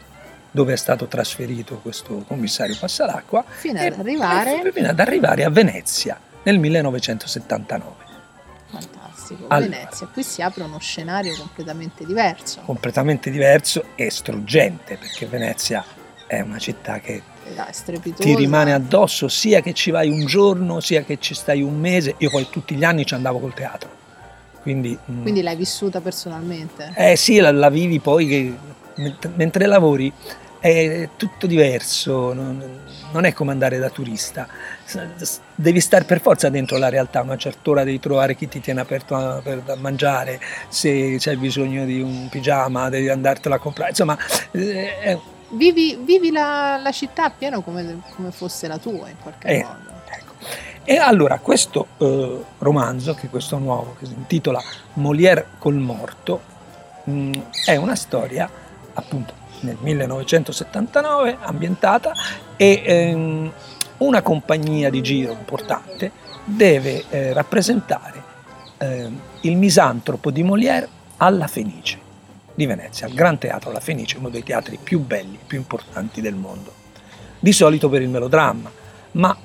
dove 0.50 0.72
è 0.72 0.76
stato 0.76 1.06
trasferito 1.06 1.78
questo 1.82 2.24
commissario 2.26 2.76
Passalacqua, 2.78 3.44
Fino 3.46 3.80
e- 3.80 3.86
ad 3.86 3.98
arrivare. 3.98 4.62
e 4.62 4.72
fino 4.72 4.88
ad 4.88 5.00
arrivare 5.00 5.44
a 5.44 5.50
Venezia 5.50 6.18
nel 6.44 6.58
1979, 6.58 8.02
Fantastico. 8.70 9.44
Allora. 9.48 9.70
Venezia, 9.70 10.06
qui 10.12 10.22
si 10.22 10.42
apre 10.42 10.62
uno 10.64 10.78
scenario 10.78 11.34
completamente 11.36 12.04
diverso. 12.04 12.60
completamente 12.64 13.30
diverso 13.30 13.84
e 13.94 14.10
struggente, 14.10 14.96
perché 14.96 15.26
Venezia 15.26 15.84
è 16.26 16.40
una 16.40 16.58
città 16.58 17.00
che 17.00 17.22
Dai, 17.54 18.12
ti 18.14 18.34
rimane 18.34 18.72
addosso 18.72 19.28
sia 19.28 19.60
che 19.60 19.74
ci 19.74 19.90
vai 19.90 20.08
un 20.08 20.24
giorno, 20.24 20.80
sia 20.80 21.02
che 21.02 21.18
ci 21.20 21.34
stai 21.34 21.60
un 21.62 21.78
mese. 21.78 22.14
Io 22.18 22.30
poi 22.30 22.48
tutti 22.50 22.74
gli 22.74 22.84
anni 22.84 23.04
ci 23.04 23.14
andavo 23.14 23.38
col 23.38 23.52
teatro. 23.52 23.90
Quindi, 24.62 24.98
mm, 25.10 25.22
Quindi 25.22 25.42
l'hai 25.42 25.56
vissuta 25.56 26.00
personalmente? 26.00 26.92
Eh 26.96 27.16
sì, 27.16 27.38
la, 27.38 27.52
la 27.52 27.68
vivi 27.68 28.00
poi 28.00 28.26
che 28.26 28.54
ment- 28.94 29.30
mentre 29.34 29.66
lavori 29.66 30.10
è 30.58 31.10
tutto 31.18 31.46
diverso, 31.46 32.32
non, 32.32 33.24
è 33.26 33.34
come 33.34 33.52
andare 33.52 33.76
da 33.78 33.90
turista. 33.90 34.48
Devi 35.54 35.80
stare 35.80 36.04
per 36.04 36.22
forza 36.22 36.48
dentro 36.48 36.78
la 36.78 36.88
realtà, 36.88 37.18
a 37.18 37.22
una 37.22 37.36
certa 37.36 37.68
ora 37.68 37.84
devi 37.84 38.00
trovare 38.00 38.34
chi 38.34 38.48
ti 38.48 38.60
tiene 38.60 38.80
aperto 38.80 39.14
a- 39.14 39.42
per 39.42 39.60
da 39.60 39.76
mangiare, 39.76 40.40
se 40.68 41.16
c'hai 41.18 41.36
bisogno 41.36 41.84
di 41.84 42.00
un 42.00 42.28
pigiama 42.30 42.88
devi 42.88 43.10
andartelo 43.10 43.54
a 43.54 43.58
comprare, 43.58 43.90
insomma 43.90 44.16
eh, 44.52 44.98
è- 45.00 45.18
Vivi, 45.50 45.96
vivi 46.02 46.30
la, 46.30 46.78
la 46.82 46.90
città 46.92 47.24
appieno 47.24 47.60
come, 47.62 48.00
come 48.14 48.30
fosse 48.30 48.66
la 48.66 48.78
tua 48.78 49.08
in 49.08 49.16
qualche 49.22 49.46
Eh. 49.48 49.62
modo. 49.62 49.92
Ecco. 50.08 50.32
E 50.84 50.96
allora 50.96 51.38
questo 51.38 51.86
eh, 51.98 52.44
romanzo, 52.58 53.14
che 53.14 53.26
è 53.26 53.30
questo 53.30 53.58
nuovo, 53.58 53.96
che 53.98 54.06
si 54.06 54.14
intitola 54.14 54.60
Molière 54.94 55.46
col 55.58 55.76
morto, 55.76 56.40
mh, 57.04 57.32
è 57.66 57.76
una 57.76 57.94
storia 57.94 58.48
appunto 58.94 59.32
nel 59.60 59.76
1979 59.80 61.38
ambientata 61.40 62.12
e 62.56 62.82
ehm, 62.84 63.52
una 63.98 64.22
compagnia 64.22 64.90
di 64.90 65.00
giro 65.02 65.32
importante 65.32 66.10
deve 66.44 67.04
eh, 67.08 67.32
rappresentare 67.32 68.22
ehm, 68.78 69.20
il 69.42 69.56
misantropo 69.56 70.30
di 70.30 70.42
Molière 70.42 70.88
alla 71.16 71.46
Fenice 71.46 71.98
di 72.54 72.66
Venezia, 72.66 73.06
al 73.06 73.12
Gran 73.12 73.38
Teatro 73.38 73.72
La 73.72 73.80
Fenice, 73.80 74.18
uno 74.18 74.28
dei 74.28 74.42
teatri 74.42 74.78
più 74.82 75.00
belli, 75.00 75.38
più 75.44 75.58
importanti 75.58 76.20
del 76.20 76.34
mondo. 76.34 76.72
Di 77.38 77.52
solito 77.52 77.88
per 77.88 78.02
il 78.02 78.08
melodramma, 78.08 78.70
ma 79.12 79.36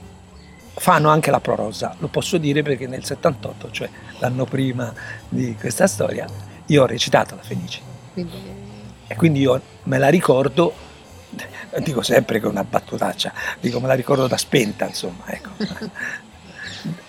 fanno 0.75 1.09
anche 1.09 1.31
la 1.31 1.41
prosa, 1.41 1.95
lo 1.99 2.07
posso 2.07 2.37
dire 2.37 2.61
perché 2.61 2.87
nel 2.87 3.03
78, 3.03 3.71
cioè 3.71 3.89
l'anno 4.19 4.45
prima 4.45 4.93
di 5.27 5.55
questa 5.59 5.87
storia, 5.87 6.25
io 6.67 6.83
ho 6.83 6.85
recitato 6.85 7.35
La 7.35 7.41
Fenice 7.41 7.81
Quindi 8.13 8.59
e 9.11 9.15
quindi 9.15 9.39
io 9.39 9.59
me 9.85 9.97
la 9.97 10.09
ricordo, 10.09 10.71
dico 11.79 12.03
sempre 12.03 12.39
che 12.39 12.45
è 12.45 12.49
una 12.49 12.63
battutaccia, 12.63 13.33
dico 13.59 13.79
me 13.79 13.87
la 13.87 13.95
ricordo 13.95 14.27
da 14.27 14.37
spenta, 14.37 14.85
insomma, 14.85 15.23
ecco, 15.25 15.49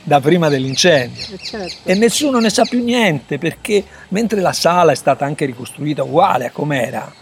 da 0.02 0.20
prima 0.20 0.48
dell'incendio. 0.48 1.22
eh, 1.32 1.38
certo. 1.38 1.76
E 1.84 1.94
nessuno 1.94 2.38
ne 2.38 2.50
sa 2.50 2.64
più 2.64 2.82
niente 2.82 3.38
perché 3.38 3.84
mentre 4.08 4.40
la 4.40 4.52
sala 4.52 4.92
è 4.92 4.96
stata 4.96 5.24
anche 5.24 5.44
ricostruita 5.44 6.02
uguale 6.02 6.46
a 6.46 6.50
com'era, 6.50 7.12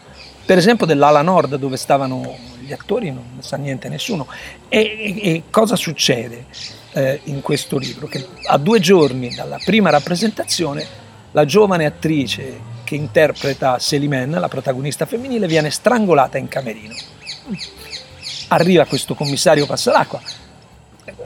per 0.45 0.59
esempio 0.59 0.87
dell'ala 0.87 1.23
nord 1.23 1.57
dove 1.57 1.77
stavano 1.77 2.37
gli 2.69 2.73
attori 2.73 3.11
non 3.11 3.39
sa 3.41 3.57
niente 3.57 3.89
nessuno. 3.89 4.27
E, 4.69 4.79
e- 4.79 5.31
e 5.31 5.43
cosa 5.51 5.75
succede 5.77 6.45
eh, 6.93 7.21
in 7.25 7.41
questo 7.41 7.79
libro? 7.79 8.07
Che 8.07 8.27
a 8.47 8.59
due 8.59 8.79
giorni 8.79 9.35
dalla 9.35 9.59
prima 9.65 9.91
rappresentazione 9.91 10.87
la 11.33 11.45
giovane 11.45 11.87
attrice 11.87 12.77
che 12.85 12.95
interpreta 12.95 13.79
Selimen, 13.79 14.31
la 14.31 14.49
protagonista 14.49 15.05
femminile, 15.07 15.47
viene 15.47 15.71
strangolata 15.71 16.39
in 16.39 16.49
camerino. 16.49 16.95
Arriva 18.49 18.87
questo 18.87 19.15
commissario 19.15 19.67
Passalacqua, 19.67 20.21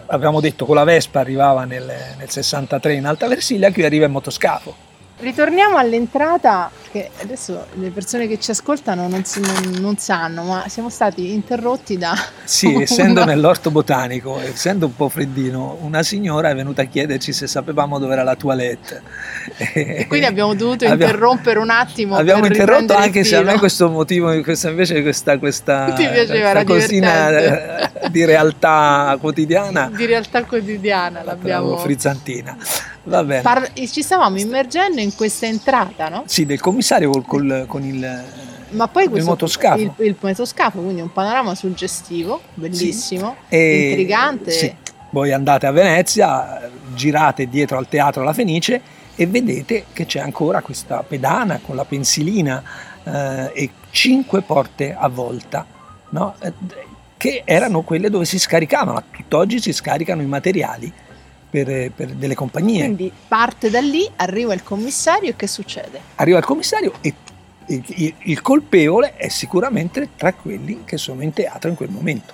abbiamo 0.06 0.40
detto 0.40 0.66
con 0.66 0.76
la 0.76 0.84
Vespa 0.84 1.20
arrivava 1.20 1.64
nel, 1.64 1.90
nel 2.18 2.30
63 2.30 2.94
in 2.94 3.06
Alta 3.06 3.28
Versilia, 3.28 3.72
qui 3.72 3.84
arriva 3.84 4.06
in 4.06 4.12
motoscafo. 4.12 4.90
Ritorniamo 5.22 5.76
all'entrata, 5.76 6.68
che 6.90 7.08
adesso 7.22 7.66
le 7.74 7.90
persone 7.90 8.26
che 8.26 8.40
ci 8.40 8.50
ascoltano 8.50 9.06
non, 9.06 9.24
si- 9.24 9.38
non- 9.40 9.76
non 9.80 9.96
sanno, 9.96 10.42
ma 10.42 10.64
siamo 10.66 10.90
stati 10.90 11.32
interrotti 11.32 11.96
da... 11.96 12.12
Sì, 12.42 12.74
essendo 12.82 13.24
nell'orto 13.24 13.70
botanico, 13.70 14.40
essendo 14.40 14.86
un 14.86 14.96
po' 14.96 15.08
freddino, 15.08 15.78
una 15.82 16.02
signora 16.02 16.50
è 16.50 16.54
venuta 16.56 16.82
a 16.82 16.86
chiederci 16.86 17.32
se 17.32 17.46
sapevamo 17.46 18.00
dove 18.00 18.14
era 18.14 18.24
la 18.24 18.34
toilette. 18.34 19.00
E 19.72 20.06
quindi 20.08 20.26
abbiamo 20.26 20.54
dovuto 20.54 20.84
Abbiamo- 20.86 21.02
interrompere 21.04 21.58
un 21.60 21.70
attimo. 21.70 22.16
Abbiamo 22.16 22.44
interrotto 22.44 22.94
anche 22.96 23.22
se 23.22 23.36
a 23.36 23.42
me 23.42 23.58
questo 23.60 23.88
motivo, 23.90 24.40
questa 24.42 24.70
invece 24.70 25.02
questa, 25.02 25.38
questa, 25.38 25.92
Ti 25.94 26.02
piaceva, 26.08 26.50
questa 26.50 26.64
cosina 26.64 27.28
divertente. 27.30 28.00
eh, 28.06 28.10
di 28.10 28.24
realtà 28.24 29.16
quotidiana 29.20 29.88
Di 29.94 30.04
realtà 30.04 30.42
quotidiana 30.44 31.22
l'abbiamo... 31.22 31.76
frizzantina. 31.76 32.56
Va 33.04 33.24
bene. 33.24 33.42
Par- 33.42 33.72
ci 33.74 34.02
stavamo 34.02 34.38
immergendo 34.38 35.00
in 35.00 35.14
questa 35.14 35.46
entrata, 35.46 36.08
no? 36.08 36.24
Sì, 36.26 36.46
del 36.46 36.60
commissario 36.60 37.10
col, 37.10 37.24
col- 37.24 37.64
con 37.66 37.84
il... 37.84 38.24
Ma 38.70 38.88
poi 38.88 39.08
questo, 39.08 39.30
motoscafo. 39.30 39.78
Il, 39.78 39.92
il 39.98 40.16
motoscafo, 40.18 40.80
quindi 40.80 41.02
un 41.02 41.12
panorama 41.12 41.54
suggestivo, 41.54 42.40
bellissimo, 42.54 43.36
e- 43.48 43.88
intrigante. 43.90 44.50
sì. 44.50 44.74
Voi 45.10 45.30
andate 45.30 45.66
a 45.66 45.72
Venezia, 45.72 46.70
girate 46.94 47.46
dietro 47.46 47.76
al 47.76 47.86
teatro 47.86 48.22
La 48.22 48.32
Fenice 48.32 48.80
e 49.14 49.26
vedete 49.26 49.84
che 49.92 50.06
c'è 50.06 50.20
ancora 50.20 50.62
questa 50.62 51.04
pedana 51.06 51.60
con 51.62 51.76
la 51.76 51.84
pensilina 51.84 52.62
eh, 53.04 53.50
e 53.52 53.70
cinque 53.90 54.40
porte 54.40 54.96
a 54.98 55.08
volta, 55.08 55.66
no? 56.10 56.34
Eh, 56.40 56.52
che 57.18 57.42
erano 57.44 57.82
quelle 57.82 58.08
dove 58.08 58.24
si 58.24 58.38
scaricavano. 58.38 59.02
Tutt'oggi 59.10 59.60
si 59.60 59.72
scaricano 59.74 60.22
i 60.22 60.26
materiali 60.26 60.90
per, 61.52 61.92
per 61.92 62.08
delle 62.14 62.34
compagnie. 62.34 62.84
Quindi 62.84 63.12
parte 63.28 63.68
da 63.68 63.80
lì, 63.80 64.08
arriva 64.16 64.54
il 64.54 64.62
commissario 64.62 65.28
e 65.28 65.36
che 65.36 65.46
succede? 65.46 66.00
Arriva 66.14 66.38
il 66.38 66.44
commissario 66.46 66.94
e 67.02 67.12
il, 67.66 67.84
il- 67.88 68.14
il 68.20 68.40
colpevole 68.40 69.16
è 69.16 69.28
sicuramente 69.28 70.08
tra 70.16 70.32
quelli 70.32 70.80
che 70.86 70.96
sono 70.96 71.22
in 71.22 71.34
teatro 71.34 71.68
in 71.68 71.76
quel 71.76 71.90
momento. 71.90 72.32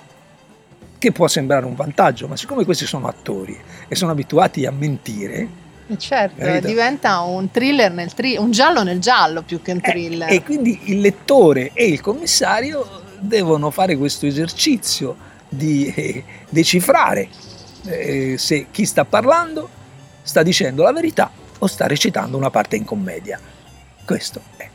Che 0.97 1.11
può 1.11 1.27
sembrare 1.27 1.65
un 1.65 1.75
vantaggio, 1.75 2.27
ma 2.29 2.37
siccome 2.37 2.63
questi 2.63 2.85
sono 2.85 3.07
attori 3.07 3.57
e 3.89 3.95
sono 3.95 4.11
abituati 4.11 4.65
a 4.65 4.71
mentire, 4.71 5.47
E 5.87 5.97
certo, 5.97 6.41
Capito? 6.45 6.67
diventa 6.67 7.19
un 7.21 7.51
thriller 7.51 7.91
nel 7.91 8.13
thriller, 8.13 8.39
un 8.39 8.51
giallo 8.51 8.83
nel 8.83 8.99
giallo 8.99 9.41
più 9.41 9.61
che 9.61 9.71
un 9.73 9.79
Eh, 9.81 9.89
thriller. 9.91 10.31
e 10.31 10.43
quindi 10.43 10.79
il 10.85 10.99
lettore 11.01 11.71
e 11.73 11.87
il 11.87 11.99
commissario 11.99 12.87
devono 13.19 13.69
fare 13.69 13.97
questo 13.97 14.25
esercizio 14.27 15.15
di 15.49 15.91
eh, 15.93 16.23
decifrare 16.49 17.27
eh, 17.85 18.37
se 18.37 18.67
chi 18.71 18.85
sta 18.85 19.05
parlando 19.05 19.69
sta 20.21 20.43
dicendo 20.43 20.83
la 20.83 20.91
verità 20.91 21.31
o 21.59 21.67
sta 21.67 21.87
recitando 21.87 22.37
una 22.37 22.49
parte 22.49 22.75
in 22.75 22.85
commedia. 22.85 23.39
Questo 24.05 24.41
è. 24.57 24.69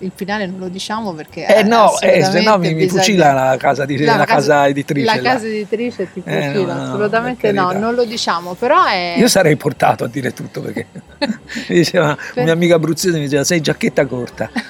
Il 0.00 0.12
finale 0.14 0.46
non 0.46 0.58
lo 0.58 0.68
diciamo 0.68 1.12
perché 1.14 1.46
Eh 1.46 1.62
no, 1.62 1.98
eh, 2.00 2.22
se 2.22 2.42
no 2.42 2.58
mi, 2.58 2.74
mi 2.74 2.86
fucila 2.88 3.32
la 3.32 3.56
casa, 3.56 3.84
di, 3.84 4.04
No, 4.04 4.16
la 4.16 4.24
casa 4.26 4.68
editrice. 4.68 5.06
La 5.06 5.16
là. 5.16 5.22
casa 5.22 5.46
editrice 5.46 6.12
ti 6.12 6.22
Eh, 6.24 6.42
fucila, 6.52 6.74
no, 6.74 6.80
no, 6.80 6.84
assolutamente 6.88 7.52
no, 7.52 7.72
non 7.72 7.94
lo 7.94 8.04
diciamo, 8.04 8.54
però 8.54 8.84
è... 8.84 9.14
Io 9.16 9.28
sarei 9.28 9.56
portato 9.56 10.04
a 10.04 10.08
dire 10.08 10.32
tutto 10.32 10.60
perché 10.60 10.86
mi 11.18 11.76
diceva, 11.76 12.16
Per- 12.34 12.44
mia 12.44 12.52
amica 12.52 12.74
abruzzese 12.74 13.16
mi 13.16 13.24
diceva 13.24 13.44
sei 13.44 13.60
giacchetta 13.60 14.04
corta 14.06 14.50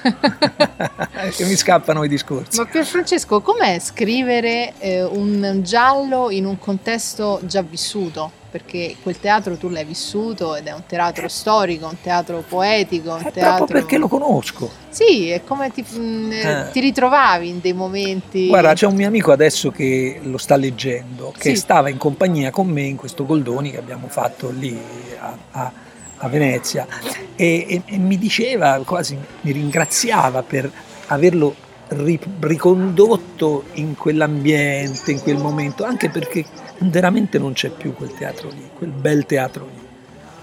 che 1.35 1.45
mi 1.45 1.55
scappano 1.55 2.03
i 2.03 2.07
discorsi. 2.07 2.57
Ma 2.57 2.65
Pier 2.65 2.85
Francesco, 2.85 3.41
com'è 3.41 3.79
scrivere 3.79 4.73
eh, 4.79 5.03
un 5.03 5.59
giallo 5.63 6.29
in 6.29 6.45
un 6.45 6.57
contesto 6.57 7.39
già 7.43 7.61
vissuto? 7.61 8.31
Perché 8.57 8.95
quel 9.03 9.19
teatro 9.19 9.55
tu 9.55 9.69
l'hai 9.69 9.85
vissuto 9.85 10.55
ed 10.55 10.65
è 10.65 10.73
un 10.73 10.81
teatro 10.87 11.27
storico, 11.27 11.85
un 11.85 12.01
teatro 12.01 12.43
poetico, 12.47 13.11
un 13.13 13.19
Eh, 13.19 13.31
teatro... 13.31 13.65
proprio 13.65 13.81
perché 13.81 13.97
lo 13.99 14.07
conosco. 14.07 14.69
Sì, 14.89 15.29
è 15.29 15.43
come 15.43 15.71
ti, 15.71 15.83
mh, 15.87 16.31
eh, 16.31 16.69
ti 16.71 16.79
ritrovavi 16.79 17.49
in 17.49 17.59
dei 17.61 17.73
momenti... 17.73 18.47
Guarda, 18.47 18.73
c'è 18.73 18.87
un 18.87 18.95
mio 18.95 19.07
amico 19.07 19.31
adesso 19.31 19.69
che 19.69 20.19
lo 20.23 20.39
sta 20.39 20.55
leggendo, 20.55 21.31
che 21.37 21.49
Sì. 21.49 21.55
stava 21.55 21.89
in 21.89 21.97
compagnia 21.97 22.49
con 22.49 22.67
me 22.67 22.81
in 22.81 22.95
questo 22.95 23.25
Goldoni 23.27 23.69
che 23.69 23.77
abbiamo 23.77 24.07
fatto 24.07 24.49
lì 24.49 24.75
a, 25.19 25.37
a- 25.51 25.71
a 26.19 26.27
Venezia 26.29 26.87
e, 27.35 27.65
e, 27.69 27.81
e 27.85 27.97
mi 27.99 28.17
diceva, 28.17 28.81
quasi 28.83 29.15
mi 29.41 29.51
ringraziava 29.51 30.41
per 30.41 30.67
averlo 31.07 31.53
ri, 31.89 32.19
ricondotto 32.39 33.65
in 33.73 33.95
quell'ambiente, 33.95 35.11
in 35.11 35.21
quel 35.21 35.37
momento, 35.37 35.83
anche 35.85 36.09
perché 36.09 36.43
veramente 36.79 37.39
non 37.39 37.53
c'è 37.53 37.69
più 37.69 37.93
quel 37.93 38.13
teatro 38.13 38.49
lì, 38.49 38.69
quel 38.73 38.91
bel 38.91 39.25
teatro 39.25 39.65
lì, 39.65 39.81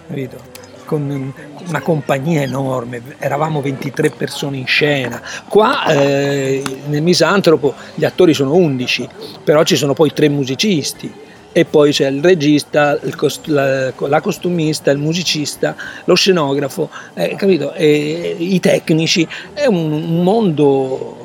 capito? 0.09 0.63
con 0.85 1.33
una 1.67 1.81
compagnia 1.81 2.43
enorme, 2.43 3.01
eravamo 3.19 3.61
23 3.61 4.11
persone 4.11 4.59
in 4.59 4.67
scena. 4.67 5.23
Qua 5.49 5.87
eh, 5.87 6.63
nel 6.87 7.03
Misantropo 7.03 7.75
gli 7.95 8.05
attori 8.05 8.35
sono 8.35 8.55
11, 8.55 9.09
però 9.43 9.63
ci 9.65 9.77
sono 9.77 9.95
poi 9.95 10.13
tre 10.13 10.29
musicisti 10.29 11.13
e 11.57 11.65
poi 11.65 11.93
c'è 11.93 12.09
il 12.09 12.23
regista, 12.23 12.99
il 13.03 13.15
cost- 13.15 13.47
la, 13.47 13.93
la, 13.97 14.21
costumista, 14.21 14.91
il 14.91 14.99
musicista, 14.99 15.77
lo 16.05 16.15
scenografo, 16.15 16.91
eh, 17.15 17.35
capito? 17.37 17.73
E, 17.75 18.37
i 18.39 18.59
tecnici, 18.59 19.27
è 19.53 19.67
un, 19.67 19.93
un 19.93 20.23
mondo 20.23 21.24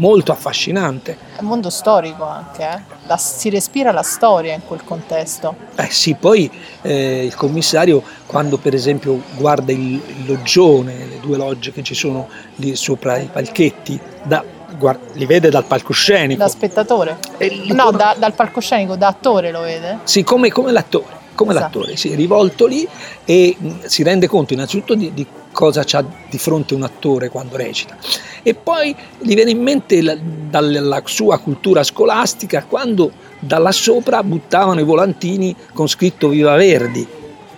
molto 0.00 0.32
affascinante. 0.32 1.16
È 1.36 1.40
un 1.40 1.46
mondo 1.46 1.70
storico 1.70 2.24
anche, 2.24 2.62
eh? 2.62 2.80
la, 3.06 3.16
si 3.16 3.48
respira 3.50 3.92
la 3.92 4.02
storia 4.02 4.54
in 4.54 4.62
quel 4.66 4.82
contesto. 4.82 5.54
Eh 5.76 5.88
sì, 5.90 6.14
poi 6.14 6.50
eh, 6.82 7.24
il 7.24 7.34
commissario 7.34 8.02
quando 8.26 8.56
per 8.56 8.74
esempio 8.74 9.22
guarda 9.36 9.72
il, 9.72 9.78
il, 9.78 10.26
loggione, 10.26 11.06
le 11.06 11.20
due 11.20 11.36
logge 11.36 11.72
che 11.72 11.82
ci 11.82 11.94
sono 11.94 12.28
lì 12.56 12.74
sopra 12.74 13.18
i 13.18 13.28
palchetti, 13.30 14.00
da, 14.22 14.42
guarda, 14.76 15.04
li 15.12 15.26
vede 15.26 15.50
dal 15.50 15.64
palcoscenico. 15.64 16.42
Da 16.42 16.48
spettatore? 16.48 17.18
no, 17.68 17.84
come... 17.84 17.96
da, 17.96 18.16
dal 18.18 18.32
palcoscenico, 18.32 18.96
da 18.96 19.08
attore 19.08 19.50
lo 19.50 19.60
vede? 19.60 19.98
Sì, 20.04 20.24
come, 20.24 20.50
come 20.50 20.72
l'attore 20.72 21.18
come 21.32 21.52
esatto. 21.52 21.78
l'attore, 21.78 21.96
si 21.96 22.12
è 22.12 22.16
rivolto 22.16 22.66
lì 22.66 22.86
e 23.24 23.56
si 23.86 24.02
rende 24.02 24.26
conto 24.26 24.52
innanzitutto 24.52 24.94
di, 24.94 25.14
di 25.14 25.26
cosa 25.52 25.82
c'ha 25.84 26.04
di 26.28 26.38
fronte 26.38 26.74
un 26.74 26.82
attore 26.82 27.28
quando 27.28 27.56
recita 27.56 27.96
e 28.42 28.54
poi 28.54 28.94
gli 29.18 29.34
viene 29.34 29.50
in 29.50 29.62
mente 29.62 30.00
la, 30.02 30.16
dalla 30.16 31.02
sua 31.04 31.38
cultura 31.38 31.82
scolastica 31.82 32.64
quando 32.64 33.12
da 33.38 33.58
là 33.58 33.72
sopra 33.72 34.22
buttavano 34.22 34.80
i 34.80 34.84
volantini 34.84 35.54
con 35.72 35.88
scritto 35.88 36.28
Viva 36.28 36.56
Verdi, 36.56 37.06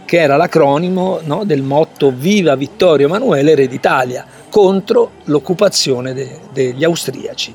che 0.05 0.21
era 0.21 0.37
l'acronimo 0.37 1.21
no, 1.25 1.45
del 1.45 1.63
motto 1.63 2.13
Viva 2.15 2.55
Vittorio 2.55 3.07
Emanuele 3.07 3.55
Re 3.55 3.69
d'Italia 3.69 4.25
contro 4.49 5.13
l'occupazione 5.25 6.15
de, 6.15 6.39
degli 6.53 6.85
austriaci. 6.85 7.55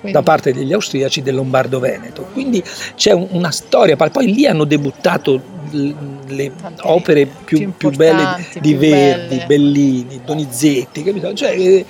Quindi. 0.00 0.16
da 0.16 0.22
parte 0.22 0.52
degli 0.52 0.72
austriaci 0.72 1.22
del 1.22 1.34
Lombardo-Veneto. 1.34 2.28
Quindi 2.32 2.62
c'è 2.94 3.12
una 3.12 3.50
storia, 3.50 3.96
poi 3.96 4.32
lì 4.32 4.46
hanno 4.46 4.62
debuttato 4.62 5.40
le 5.70 6.52
opere 6.82 7.26
più, 7.26 7.58
più, 7.58 7.72
più 7.76 7.90
belle 7.90 8.46
di 8.60 8.70
più 8.70 8.78
Verdi, 8.78 9.36
belle. 9.36 9.46
Bellini, 9.46 10.20
Donizetti, 10.24 11.02
capito? 11.02 11.32
Cioè, 11.34 11.84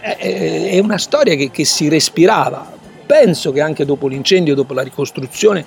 è 0.00 0.78
una 0.80 0.98
storia 0.98 1.34
che, 1.34 1.50
che, 1.50 1.64
si 1.64 1.88
respirava. 1.88 2.80
Penso 3.06 3.52
che 3.52 3.60
anche 3.60 3.84
dopo 3.84 4.08
l'incendio, 4.08 4.54
dopo 4.54 4.74
la 4.74 4.82
ricostruzione, 4.82 5.64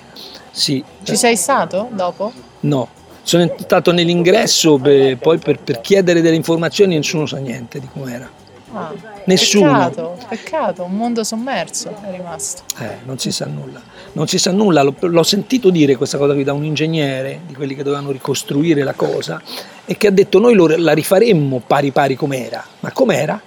sì. 0.50 0.82
Ci 1.02 1.16
sei 1.16 1.36
stato 1.36 1.88
dopo? 1.92 2.32
No, 2.60 2.88
sono 3.22 3.42
entrato 3.42 3.92
nell'ingresso 3.92 4.78
per, 4.78 5.18
poi 5.18 5.38
per, 5.38 5.58
per, 5.58 5.80
chiedere 5.80 6.20
delle 6.20 6.36
informazioni 6.36 6.96
nessuno 6.96 7.26
sa 7.26 7.38
niente 7.38 7.80
di 7.80 7.88
com'era. 7.92 8.44
Ah, 8.78 8.92
nessuno. 9.24 9.72
Peccato, 9.72 10.18
peccato, 10.28 10.82
un 10.84 10.96
mondo 10.96 11.24
sommerso 11.24 11.94
è 12.02 12.10
rimasto. 12.10 12.62
Eh, 12.78 12.98
non 13.04 13.18
si 13.18 13.32
sa 13.32 13.46
nulla. 13.46 13.80
Non 14.12 14.28
si 14.28 14.38
sa 14.38 14.52
nulla, 14.52 14.82
l'ho 14.82 15.22
sentito 15.22 15.70
dire 15.70 15.96
questa 15.96 16.18
cosa 16.18 16.32
qui 16.32 16.44
da 16.44 16.52
un 16.52 16.64
ingegnere, 16.64 17.40
di 17.46 17.54
quelli 17.54 17.74
che 17.74 17.82
dovevano 17.82 18.10
ricostruire 18.10 18.82
la 18.82 18.94
cosa, 18.94 19.40
e 19.84 19.96
che 19.96 20.06
ha 20.06 20.10
detto 20.10 20.38
noi 20.38 20.54
la 20.78 20.92
rifaremmo 20.92 21.62
pari 21.66 21.90
pari 21.90 22.14
com'era. 22.14 22.64
Ma 22.80 22.92
com'era? 22.92 23.40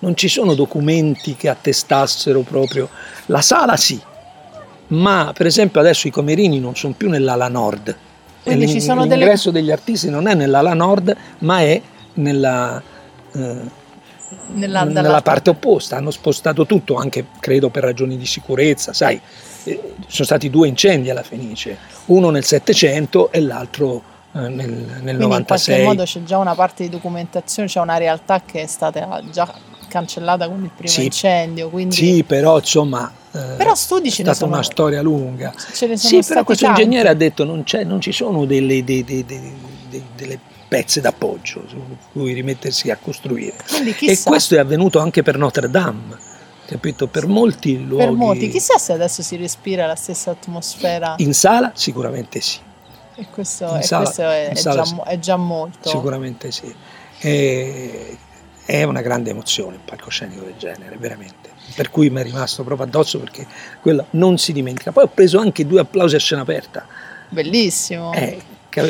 non 0.00 0.16
ci 0.16 0.28
sono 0.28 0.54
documenti 0.54 1.36
che 1.36 1.48
attestassero 1.48 2.40
proprio 2.40 2.88
la 3.26 3.40
sala 3.40 3.76
sì, 3.76 4.00
ma 4.88 5.32
per 5.34 5.46
esempio 5.46 5.80
adesso 5.80 6.08
i 6.08 6.10
comerini 6.10 6.58
non 6.58 6.74
sono 6.76 6.94
più 6.96 7.08
nell'ala 7.08 7.48
nord. 7.48 7.96
Quindi 8.42 8.68
ci 8.68 8.80
sono 8.80 9.04
l'ingresso 9.04 9.50
delle... 9.50 9.64
degli 9.64 9.72
artisti 9.72 10.08
non 10.08 10.26
è 10.26 10.34
nell'ala 10.34 10.72
nord, 10.72 11.14
ma 11.40 11.60
è 11.60 11.80
nella, 12.14 12.82
eh, 13.32 13.60
nella, 14.52 14.84
nella 14.84 15.22
parte 15.22 15.50
opposta. 15.50 15.96
Hanno 15.96 16.10
spostato 16.10 16.66
tutto, 16.66 16.94
anche 16.94 17.26
credo 17.40 17.68
per 17.70 17.84
ragioni 17.84 18.16
di 18.16 18.26
sicurezza, 18.26 18.92
sai. 18.92 19.20
Eh, 19.64 19.94
sono 20.06 20.24
stati 20.24 20.48
due 20.48 20.68
incendi 20.68 21.10
alla 21.10 21.22
Fenice, 21.22 21.76
uno 22.06 22.30
nel 22.30 22.44
700 22.44 23.30
e 23.30 23.40
l'altro 23.40 24.02
eh, 24.32 24.48
nel, 24.48 25.00
nel 25.02 25.16
96. 25.16 25.74
In 25.74 25.82
qualche 25.82 25.82
modo 25.82 26.04
c'è 26.04 26.22
già 26.22 26.38
una 26.38 26.54
parte 26.54 26.84
di 26.84 26.88
documentazione, 26.88 27.68
c'è 27.68 27.80
una 27.80 27.96
realtà 27.96 28.42
che 28.44 28.62
è 28.62 28.66
stata 28.66 29.22
già 29.30 29.52
cancellata 29.88 30.48
con 30.48 30.62
il 30.62 30.70
primo 30.74 30.92
sì, 30.92 31.04
incendio. 31.04 31.68
Quindi... 31.68 31.94
Sì, 31.94 32.24
però 32.24 32.58
insomma. 32.58 33.12
Eh, 33.32 33.38
però 33.56 33.74
studi 33.74 34.08
È 34.08 34.12
stata 34.12 34.34
sono, 34.34 34.52
una 34.54 34.62
storia 34.62 35.02
lunga. 35.02 35.52
Sì, 35.56 35.86
però 36.26 36.44
questo 36.44 36.66
tanti. 36.66 36.82
ingegnere 36.82 37.08
ha 37.08 37.14
detto 37.14 37.44
non, 37.44 37.64
non 37.84 38.00
ci 38.00 38.12
sono 38.12 38.44
delle, 38.44 38.82
dei, 38.82 39.04
dei, 39.04 39.24
dei, 39.24 40.04
delle 40.16 40.38
pezze 40.70 41.00
d'appoggio 41.00 41.64
su 41.66 41.82
cui 42.12 42.32
rimettersi 42.32 42.92
a 42.92 42.96
costruire. 42.96 43.56
E 44.02 44.16
questo 44.22 44.54
è 44.54 44.58
avvenuto 44.58 45.00
anche 45.00 45.24
per 45.24 45.36
Notre 45.36 45.68
Dame. 45.68 46.16
Capito? 46.64 47.08
Per 47.08 47.26
molti 47.26 47.84
luoghi. 47.84 48.04
Per 48.04 48.14
molti, 48.14 48.48
chissà 48.48 48.78
se 48.78 48.92
adesso 48.92 49.20
si 49.22 49.34
respira 49.34 49.86
la 49.86 49.96
stessa 49.96 50.30
atmosfera. 50.30 51.16
In 51.18 51.34
sala 51.34 51.72
sicuramente 51.74 52.40
sì. 52.40 52.60
E 53.16 53.26
questo, 53.32 53.76
e 53.76 53.82
sala, 53.82 54.04
questo 54.04 54.22
è, 54.22 54.50
è, 54.50 54.52
già, 54.54 54.84
sì. 54.84 54.96
è, 55.04 55.18
già, 55.18 55.36
molto. 55.36 55.88
Sicuramente 55.88 56.52
sì. 56.52 56.72
E 57.18 58.16
è 58.64 58.84
una 58.84 59.00
grande 59.00 59.30
emozione 59.30 59.74
un 59.74 59.84
palcoscenico 59.84 60.44
del 60.44 60.54
genere, 60.56 60.96
veramente. 60.96 61.50
Per 61.74 61.90
cui 61.90 62.10
mi 62.10 62.20
è 62.20 62.22
rimasto 62.22 62.62
proprio 62.62 62.86
addosso 62.86 63.18
perché 63.18 63.44
quello 63.80 64.06
non 64.10 64.38
si 64.38 64.52
dimentica. 64.52 64.92
Poi 64.92 65.02
ho 65.02 65.10
preso 65.12 65.40
anche 65.40 65.66
due 65.66 65.80
applausi 65.80 66.14
a 66.14 66.20
scena 66.20 66.42
aperta. 66.42 66.86
Bellissimo. 67.28 68.12
Eh, 68.12 68.40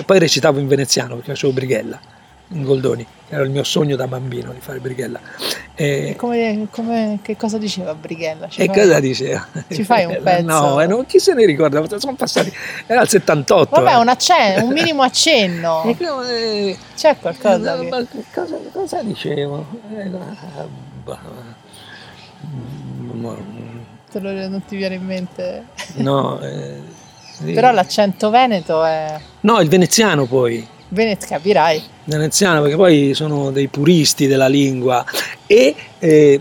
poi 0.05 0.19
recitavo 0.19 0.59
in 0.59 0.69
veneziano 0.69 1.15
perché 1.15 1.33
facevo 1.33 1.53
Brighella 1.53 2.01
in 2.53 2.65
Goldoni, 2.65 3.07
era 3.29 3.43
il 3.43 3.51
mio 3.51 3.63
sogno 3.63 3.95
da 3.95 4.09
bambino 4.09 4.53
di 4.53 4.61
fare 4.61 4.79
Brighella. 4.81 5.21
E 5.75 6.15
come, 6.17 6.67
come, 6.71 7.21
che 7.23 7.37
cosa 7.37 7.59
diceva 7.59 7.95
Brighella? 7.95 8.49
Ci 8.49 8.63
e 8.63 8.67
fai, 8.67 8.75
cosa 8.75 9.01
diceva? 9.01 9.47
Ci 9.69 9.85
fai 9.85 10.05
un 10.05 10.19
pezzo? 10.23 10.87
No, 10.87 11.05
chi 11.07 11.21
se 11.21 11.35
ne 11.35 11.47
ricorda? 11.47 11.83
Sono 11.99 12.15
passati, 12.15 12.53
era 12.87 13.03
il 13.03 13.09
78. 13.09 13.81
Vabbè, 13.81 13.95
eh. 13.95 13.99
un, 13.99 14.09
accenno, 14.09 14.65
un 14.65 14.73
minimo 14.73 15.03
accenno. 15.03 15.85
eh, 16.29 16.77
C'è 16.97 17.17
qualcosa? 17.19 17.79
Eh, 17.79 17.89
che... 17.89 18.25
cosa, 18.35 18.59
cosa 18.73 19.03
dicevo? 19.03 19.67
Eh, 19.97 20.11
Te 24.11 24.19
lo, 24.19 24.49
non 24.49 24.65
ti 24.67 24.77
viene 24.77 24.97
in 24.97 25.05
mente? 25.05 25.67
No. 25.95 26.39
Sì. 27.43 27.53
Però 27.53 27.71
l'accento 27.73 28.31
veneto 28.31 28.85
è... 28.85 29.19
No, 29.41 29.61
il 29.61 29.69
veneziano 29.69 30.27
poi. 30.27 30.67
Veneto, 30.89 31.27
capirai. 31.27 31.83
Veneziano, 32.05 32.61
perché 32.61 32.77
poi 32.77 33.15
sono 33.15 33.51
dei 33.51 33.69
puristi 33.69 34.27
della 34.27 34.49
lingua 34.49 35.05
e 35.47 35.75
eh, 35.99 36.41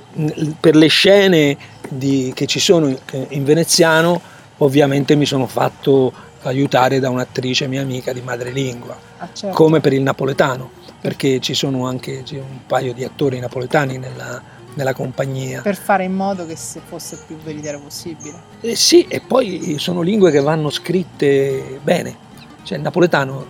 per 0.60 0.76
le 0.76 0.88
scene 0.88 1.58
di, 1.88 2.32
che 2.36 2.46
ci 2.46 2.60
sono 2.60 2.96
in 3.30 3.44
veneziano 3.44 4.22
ovviamente 4.60 5.16
mi 5.16 5.26
sono 5.26 5.48
fatto 5.48 6.12
aiutare 6.44 7.00
da 7.00 7.10
un'attrice 7.10 7.68
mia 7.68 7.82
amica 7.82 8.14
di 8.14 8.22
madrelingua, 8.22 8.98
ah, 9.18 9.30
certo. 9.34 9.56
come 9.56 9.82
per 9.82 9.94
il 9.94 10.02
napoletano, 10.02 10.72
perché 11.00 11.40
ci 11.40 11.54
sono 11.54 11.86
anche 11.86 12.24
un 12.32 12.66
paio 12.66 12.94
di 12.94 13.04
attori 13.04 13.40
napoletani 13.40 13.98
nella, 13.98 14.42
nella 14.80 14.94
compagnia. 14.94 15.62
Per 15.62 15.76
fare 15.76 16.06
in 16.06 16.14
modo 16.14 16.46
che 16.46 16.56
se 16.56 16.80
fosse 16.84 17.16
il 17.16 17.22
più 17.28 17.38
veritiero 17.38 17.80
possibile. 17.80 18.42
Eh 18.62 18.76
sì, 18.76 19.06
e 19.08 19.20
poi 19.20 19.76
sono 19.78 20.02
lingue 20.02 20.32
che 20.32 20.40
vanno 20.40 20.70
scritte 20.70 21.80
bene. 21.84 22.28
Cioè 22.64 22.78
il 22.78 22.84
napoletano 22.84 23.46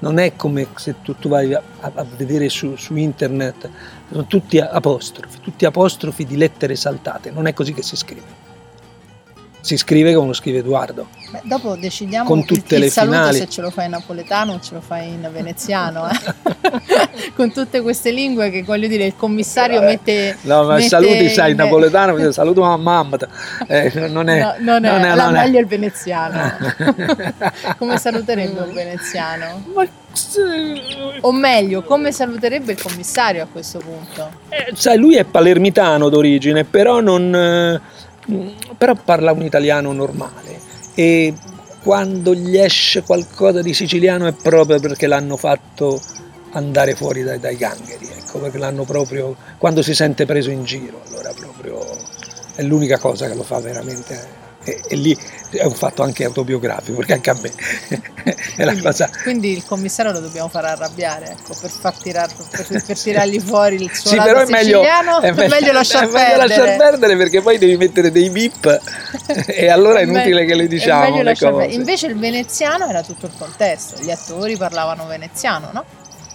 non 0.00 0.18
è 0.18 0.36
come 0.36 0.68
se 0.76 0.96
tu, 1.02 1.16
tu 1.16 1.28
vai 1.28 1.52
a, 1.54 1.62
a 1.80 2.04
vedere 2.16 2.48
su, 2.48 2.76
su, 2.76 2.94
internet, 2.94 3.68
sono 4.10 4.26
tutti 4.26 4.58
apostrofi, 4.58 5.40
tutti 5.40 5.64
apostrofi 5.64 6.24
di 6.24 6.36
lettere 6.36 6.76
saltate, 6.76 7.30
non 7.30 7.46
è 7.46 7.52
così 7.52 7.72
che 7.72 7.82
si 7.82 7.96
scrive. 7.96 8.47
Si 9.68 9.76
scrive 9.76 10.14
come 10.14 10.28
lo 10.28 10.32
scrive 10.32 10.60
Edoardo. 10.60 11.08
Beh, 11.30 11.42
dopo 11.42 11.76
decidiamo 11.76 12.26
con 12.26 12.46
tutte 12.46 12.76
il, 12.76 12.84
il 12.84 12.86
le 12.86 12.90
finali. 12.90 13.36
se 13.36 13.50
ce 13.50 13.60
lo 13.60 13.68
fai 13.68 13.84
in 13.84 13.90
napoletano 13.90 14.54
o 14.54 14.60
ce 14.60 14.72
lo 14.72 14.80
fai 14.80 15.08
in 15.08 15.28
veneziano, 15.30 16.08
eh? 16.08 16.16
con 17.36 17.52
tutte 17.52 17.82
queste 17.82 18.10
lingue 18.10 18.48
che 18.48 18.62
voglio 18.62 18.88
dire 18.88 19.04
il 19.04 19.14
commissario 19.14 19.82
eh, 19.82 19.84
mette... 19.84 20.38
No, 20.40 20.64
ma 20.64 20.76
mette 20.76 20.88
saluti 20.88 21.28
sai 21.28 21.50
in 21.50 21.58
napoletano, 21.58 22.16
saluto 22.32 22.62
mamma, 22.62 23.18
eh, 23.66 24.08
non 24.08 24.30
è... 24.30 24.40
No, 24.40 24.54
non, 24.60 24.80
non 24.80 25.04
è, 25.04 25.12
è, 25.12 25.14
non 25.14 25.32
meglio 25.32 25.58
è. 25.58 25.60
il 25.60 25.66
veneziano. 25.66 26.56
come 27.76 27.98
saluterebbe 27.98 28.60
un 28.60 28.72
veneziano? 28.72 29.64
Ma 29.74 29.86
o 31.20 31.32
meglio, 31.32 31.82
come 31.82 32.10
saluterebbe 32.10 32.72
il 32.72 32.82
commissario 32.82 33.42
a 33.42 33.46
questo 33.46 33.78
punto? 33.78 34.30
Eh, 34.48 34.72
sai, 34.74 34.96
lui 34.96 35.16
è 35.16 35.24
palermitano 35.24 36.08
d'origine, 36.08 36.64
però, 36.64 37.00
non, 37.00 37.34
eh, 37.34 37.80
però 38.76 38.94
parla 38.94 39.32
un 39.32 39.42
italiano 39.42 39.92
normale 39.92 40.60
e 40.94 41.34
quando 41.80 42.34
gli 42.34 42.58
esce 42.58 43.02
qualcosa 43.02 43.62
di 43.62 43.72
siciliano 43.72 44.26
è 44.26 44.32
proprio 44.32 44.78
perché 44.80 45.06
l'hanno 45.06 45.36
fatto 45.36 46.00
andare 46.52 46.94
fuori 46.94 47.22
dai, 47.22 47.38
dai 47.38 47.56
gangheri, 47.56 48.08
ecco, 48.16 48.38
perché 48.38 48.58
l'hanno 48.58 48.84
proprio, 48.84 49.36
quando 49.58 49.82
si 49.82 49.94
sente 49.94 50.26
preso 50.26 50.50
in 50.50 50.64
giro, 50.64 51.02
allora 51.08 51.32
proprio 51.32 51.78
è 52.54 52.62
l'unica 52.62 52.98
cosa 52.98 53.28
che 53.28 53.34
lo 53.34 53.42
fa 53.42 53.60
veramente 53.60 54.46
e, 54.68 54.80
e, 54.86 54.96
lì 54.96 55.18
è 55.50 55.64
un 55.64 55.74
fatto 55.74 56.02
anche 56.02 56.24
autobiografico 56.24 56.98
perché 56.98 57.14
anche 57.14 57.30
a 57.30 57.38
me 57.40 57.50
è 58.56 58.64
la 58.64 58.72
quindi, 58.72 58.82
cosa 58.82 59.10
quindi 59.22 59.52
il 59.52 59.64
commissario 59.64 60.12
lo 60.12 60.20
dobbiamo 60.20 60.48
far 60.48 60.66
arrabbiare 60.66 61.30
ecco, 61.30 61.54
per, 61.58 61.70
far 61.70 61.96
tirar, 61.96 62.28
per, 62.50 62.82
per 62.84 62.98
tirargli 62.98 63.40
fuori 63.40 63.76
il 63.76 63.90
suo 63.94 64.10
sì, 64.10 64.16
lato 64.16 64.28
però 64.28 64.40
è 64.40 64.50
meglio, 64.50 64.82
siciliano 64.82 65.20
è 65.20 65.32
meglio, 65.32 65.48
meglio 65.48 65.72
lasciar 65.72 66.02
è 66.02 66.06
meglio 66.06 66.18
perdere 66.18 66.46
lasciar 66.46 66.76
perdere 66.76 67.16
perché 67.16 67.40
poi 67.40 67.58
devi 67.58 67.76
mettere 67.76 68.10
dei 68.10 68.30
bip 68.30 68.80
e 69.46 69.68
allora 69.68 70.00
è 70.00 70.02
inutile 70.02 70.44
che 70.44 70.54
le 70.54 70.66
diciamo 70.66 71.22
le 71.22 71.36
cose. 71.36 71.64
invece 71.66 72.06
il 72.08 72.18
veneziano 72.18 72.88
era 72.88 73.02
tutto 73.02 73.26
il 73.26 73.32
contesto 73.38 74.02
gli 74.02 74.10
attori 74.10 74.56
parlavano 74.56 75.06
veneziano 75.06 75.70
no? 75.72 75.84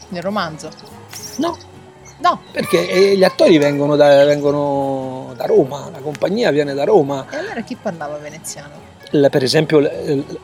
nel 0.10 0.24
romanzo 0.24 0.70
no 1.38 1.72
No. 2.24 2.40
Perché 2.54 3.18
gli 3.18 3.24
attori 3.24 3.58
vengono 3.58 3.98
da, 3.98 4.24
vengono 4.24 5.34
da, 5.36 5.46
Roma, 5.46 5.90
la 5.92 6.00
compagnia 6.00 6.52
viene 6.52 6.74
da 6.74 6.86
Roma. 6.86 7.26
E 7.30 7.36
allora 7.36 7.60
chi 7.64 7.76
parlava 7.76 8.18
veneziano? 8.18 8.92
Per 9.12 9.44
esempio 9.44 9.82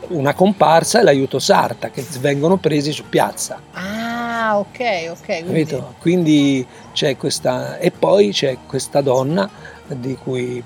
una 0.09 0.33
comparsa 0.33 0.99
e 0.99 1.03
l'aiuto 1.03 1.39
sarta 1.39 1.89
che 1.89 2.05
vengono 2.19 2.57
presi 2.57 2.91
su 2.91 3.05
piazza. 3.07 3.61
Ah, 3.71 4.59
ok, 4.59 5.11
ok. 5.11 5.45
Quindi... 5.45 5.83
quindi 5.99 6.67
c'è 6.91 7.15
questa... 7.15 7.77
E 7.77 7.91
poi 7.91 8.31
c'è 8.31 8.57
questa 8.67 8.99
donna 8.99 9.49
di 9.87 10.15
cui 10.21 10.61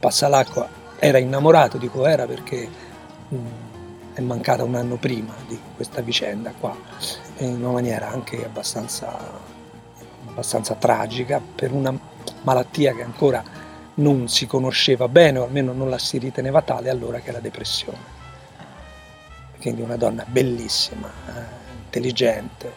passa 0.00 0.26
l'acqua 0.26 0.68
era 0.98 1.18
innamorato, 1.18 1.78
dico 1.78 2.06
era 2.06 2.26
perché 2.26 2.68
mh, 3.28 3.36
è 4.14 4.20
mancata 4.20 4.64
un 4.64 4.74
anno 4.74 4.96
prima 4.96 5.32
di 5.46 5.58
questa 5.76 6.00
vicenda 6.00 6.52
qua, 6.58 6.76
in 7.38 7.62
una 7.62 7.70
maniera 7.70 8.10
anche 8.10 8.44
abbastanza 8.44 9.16
abbastanza 10.30 10.74
tragica 10.74 11.40
per 11.40 11.72
una 11.72 11.96
malattia 12.42 12.94
che 12.94 13.02
ancora 13.02 13.42
non 13.94 14.28
si 14.28 14.46
conosceva 14.46 15.08
bene 15.08 15.38
o 15.38 15.44
almeno 15.44 15.72
non 15.72 15.90
la 15.90 15.98
si 15.98 16.18
riteneva 16.18 16.62
tale 16.62 16.88
allora 16.90 17.18
che 17.18 17.30
è 17.30 17.32
la 17.32 17.40
depressione. 17.40 18.18
Quindi 19.60 19.82
una 19.82 19.96
donna 19.96 20.24
bellissima, 20.26 21.08
eh, 21.08 21.42
intelligente, 21.84 22.72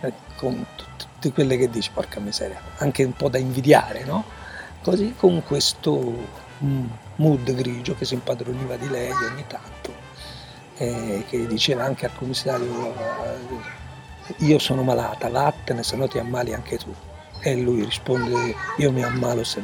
eh, 0.00 0.12
con 0.36 0.64
tutte 0.76 1.32
quelle 1.32 1.56
che 1.56 1.68
dici, 1.68 1.90
porca 1.92 2.20
miseria, 2.20 2.60
anche 2.76 3.02
un 3.02 3.12
po' 3.12 3.28
da 3.28 3.38
invidiare, 3.38 4.04
no? 4.04 4.24
Così 4.82 5.14
con 5.16 5.42
questo 5.44 6.14
mm, 6.62 6.86
mood 7.16 7.52
grigio 7.54 7.96
che 7.96 8.04
si 8.04 8.14
impadroniva 8.14 8.76
di 8.76 8.88
lei 8.88 9.10
ogni 9.10 9.44
tanto, 9.48 9.92
eh, 10.76 11.24
che 11.28 11.46
diceva 11.48 11.82
anche 11.82 12.06
al 12.06 12.14
commissario 12.16 12.94
eh, 12.94 13.77
io 14.38 14.58
sono 14.58 14.82
malata, 14.82 15.28
vattene, 15.28 15.82
se 15.82 15.96
no 15.96 16.06
ti 16.08 16.18
ammali 16.18 16.54
anche 16.54 16.78
tu. 16.78 16.94
E 17.40 17.56
lui 17.56 17.84
risponde, 17.84 18.54
io 18.78 18.92
mi 18.92 19.02
ammalo 19.02 19.44
se, 19.44 19.62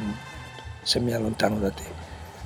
se 0.81 0.99
mi 0.99 1.13
allontano 1.13 1.57
da 1.57 1.71
te. 1.71 2.03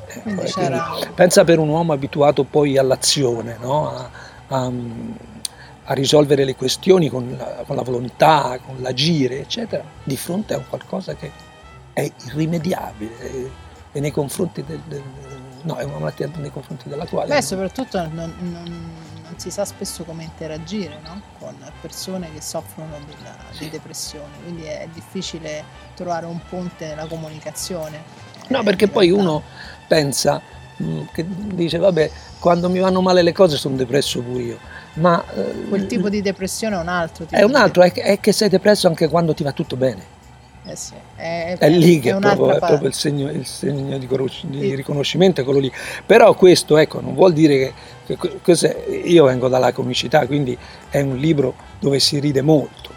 Eh, 0.08 0.22
quindi 0.22 0.80
pensa 1.14 1.44
per 1.44 1.60
un 1.60 1.70
uomo 1.70 1.94
abituato 1.94 2.44
poi 2.44 2.78
all'azione, 2.78 3.58
no? 3.60 3.96
a, 3.96 4.10
a, 4.48 4.72
a, 5.84 5.94
risolvere 5.94 6.46
le 6.46 6.56
questioni 6.56 7.10
con 7.10 7.36
la, 7.38 7.64
con 7.66 7.76
la, 7.76 7.84
volontà, 7.84 8.60
con 8.66 8.78
l'agire, 8.82 9.42
eccetera, 9.42 9.84
di 10.04 10.18
fronte 10.18 10.56
a 10.56 10.58
un 10.58 10.64
qualcosa 10.68 11.14
che 11.14 11.32
è 11.94 12.12
irrimediabile 12.26 13.52
e 13.92 14.00
nei 14.00 14.12
confronti 14.12 14.64
del, 14.64 14.82
del 14.88 15.04
no, 15.64 15.76
è 15.76 15.84
una 15.84 16.00
malattia 16.00 16.30
nei 16.38 16.52
confronti 16.52 16.90
della 16.90 17.06
quale... 17.06 17.30
Beh, 17.30 17.42
soprattutto 17.42 18.00
non, 18.08 18.34
non 18.40 18.92
si 19.39 19.52
sa 19.52 19.63
spesso 19.63 20.04
come 20.04 20.23
interagire 20.23 20.99
no? 21.02 21.21
con 21.39 21.56
persone 21.80 22.30
che 22.34 22.41
soffrono 22.41 22.97
della, 23.06 23.36
di 23.58 23.69
depressione, 23.69 24.34
quindi 24.43 24.63
è 24.63 24.88
difficile 24.93 25.63
trovare 25.95 26.25
un 26.25 26.39
ponte 26.49 26.88
nella 26.88 27.08
comunicazione. 27.08 28.28
No, 28.49 28.63
perché 28.63 28.89
poi 28.89 29.12
uno 29.12 29.41
pensa, 29.88 30.41
mm, 30.82 31.02
che 31.13 31.25
dice 31.28 31.78
vabbè, 31.78 32.12
quando 32.39 32.69
mi 32.69 32.80
vanno 32.80 33.02
male 33.02 33.21
le 33.21 33.32
cose 33.32 33.56
sono 33.56 33.75
depresso 33.75 34.21
pure 34.21 34.41
io. 34.41 34.60
Ma, 34.95 35.23
eh, 35.34 35.67
Quel 35.69 35.86
tipo 35.86 36.10
di 36.10 36.21
depressione 36.21 36.75
è 36.75 36.80
un 36.80 36.89
altro. 36.89 37.25
è 37.30 37.43
un 37.43 37.56
altro, 37.56 37.84
è, 37.84 37.93
è 37.93 38.19
che 38.19 38.34
sei 38.34 38.49
depresso 38.49 38.88
anche 38.88 39.08
quando 39.08 39.34
ti 39.34 39.43
va 39.43 39.54
tutto 39.54 39.78
bene. 39.78 40.17
Eh 40.70 40.76
sì, 40.76 40.94
è, 41.16 41.56
è, 41.58 41.68
lì 41.68 42.00
che 42.00 42.12
è, 42.12 42.20
proprio, 42.20 42.52
è 42.54 42.60
proprio, 42.60 42.88
il 42.88 42.94
segno, 42.94 43.28
il 43.32 43.48
segno 43.48 43.98
di, 43.98 44.08
di, 44.42 44.76
riconoscimento, 44.76 45.42
è 45.42 45.44
quello 45.44 45.60
lì. 45.60 45.72
Però 46.06 46.36
questo 46.36 46.78
ecco, 46.78 47.02
non 47.02 47.16
vuol 47.16 47.34
dire 47.34 47.74
che, 48.06 48.16
che 48.16 49.02
io 49.06 49.26
vengo 49.26 49.48
dalla 49.48 49.72
comicità, 49.72 50.28
quindi 50.28 50.56
è 50.90 51.02
un 51.02 51.18
libro 51.18 51.56
dove 51.80 52.00
si 52.00 52.20
ride 52.20 52.44
molto. 52.44 52.92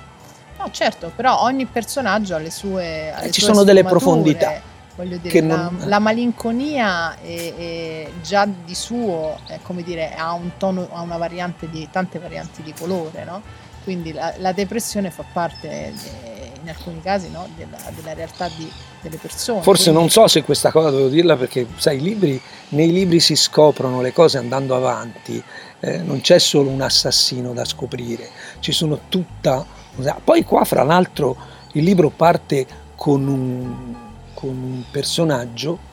No, 0.59 0.69
certo, 0.71 1.11
però 1.17 1.41
ogni 1.45 1.65
personaggio 1.65 2.35
ha 2.35 2.39
le 2.39 2.51
sue. 2.51 3.11
Ha 3.11 3.23
le 3.23 3.31
ci 3.31 3.41
sue 3.41 3.55
sono 3.55 3.65
delle 3.65 3.85
profondità. 3.85 4.61
Voglio 4.95 5.17
dire, 5.17 5.41
non... 5.41 5.77
la, 5.79 5.87
la, 5.87 5.99
malinconia 5.99 7.17
è, 7.23 7.55
è 7.57 8.09
già 8.23 8.47
di 8.47 8.75
suo, 8.75 9.41
come 9.63 9.83
dire, 9.83 10.15
ha 10.15 10.33
un 10.33 10.51
tono, 10.59 10.89
ha 10.93 11.01
una 11.01 11.17
variante 11.17 11.71
di 11.71 11.89
tante 11.91 12.19
varianti 12.19 12.61
di 12.63 12.75
colore, 12.79 13.25
no? 13.25 13.41
Quindi 13.83 14.13
la, 14.13 14.35
la 14.37 14.53
depressione 14.53 15.11
fa 15.11 15.25
parte. 15.33 15.69
De, 15.69 16.32
in 16.63 16.69
alcuni 16.69 17.01
casi 17.03 17.31
no, 17.31 17.49
della, 17.57 17.79
della, 17.95 18.15
realtà 18.15 18.49
di, 18.57 18.71
delle 19.01 19.17
persone. 19.17 19.63
Forse 19.63 19.91
Quindi... 19.91 20.01
non 20.01 20.11
so 20.11 20.29
se 20.29 20.43
questa 20.43 20.71
cosa 20.71 20.91
devo 20.91 21.09
dirla 21.09 21.37
perché 21.37 21.67
sai, 21.77 22.01
libri, 22.01 22.41
nei 22.71 22.91
libri 22.91 23.21
si 23.21 23.37
scoprono 23.37 24.01
le 24.01 24.13
cose 24.13 24.39
andando 24.39 24.75
avanti, 24.75 25.43
eh, 25.81 25.99
non 25.99 26.21
c'è 26.21 26.39
solo 26.39 26.71
un 26.71 26.81
assassino 26.81 27.53
da 27.53 27.65
scoprire, 27.65 28.29
ci 28.61 28.73
sono 28.73 29.01
tutta... 29.09 29.81
Poi 30.25 30.43
qua 30.45 30.65
fra 30.65 30.83
l'altro 30.85 31.37
il 31.73 31.85
libro 31.85 32.09
parte 32.09 32.67
con 32.95 33.27
un, 33.27 33.95
con 34.33 34.49
un 34.49 34.85
personaggio 34.91 35.91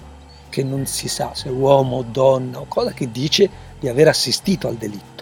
che 0.49 0.63
non 0.63 0.85
si 0.85 1.07
sa 1.07 1.31
se 1.33 1.49
è 1.49 1.51
uomo 1.51 1.97
o 1.97 2.03
donna 2.03 2.59
o 2.59 2.65
cosa 2.67 2.91
che 2.91 3.11
dice 3.11 3.49
di 3.79 3.87
aver 3.87 4.07
assistito 4.07 4.67
al 4.67 4.75
delitto. 4.75 5.18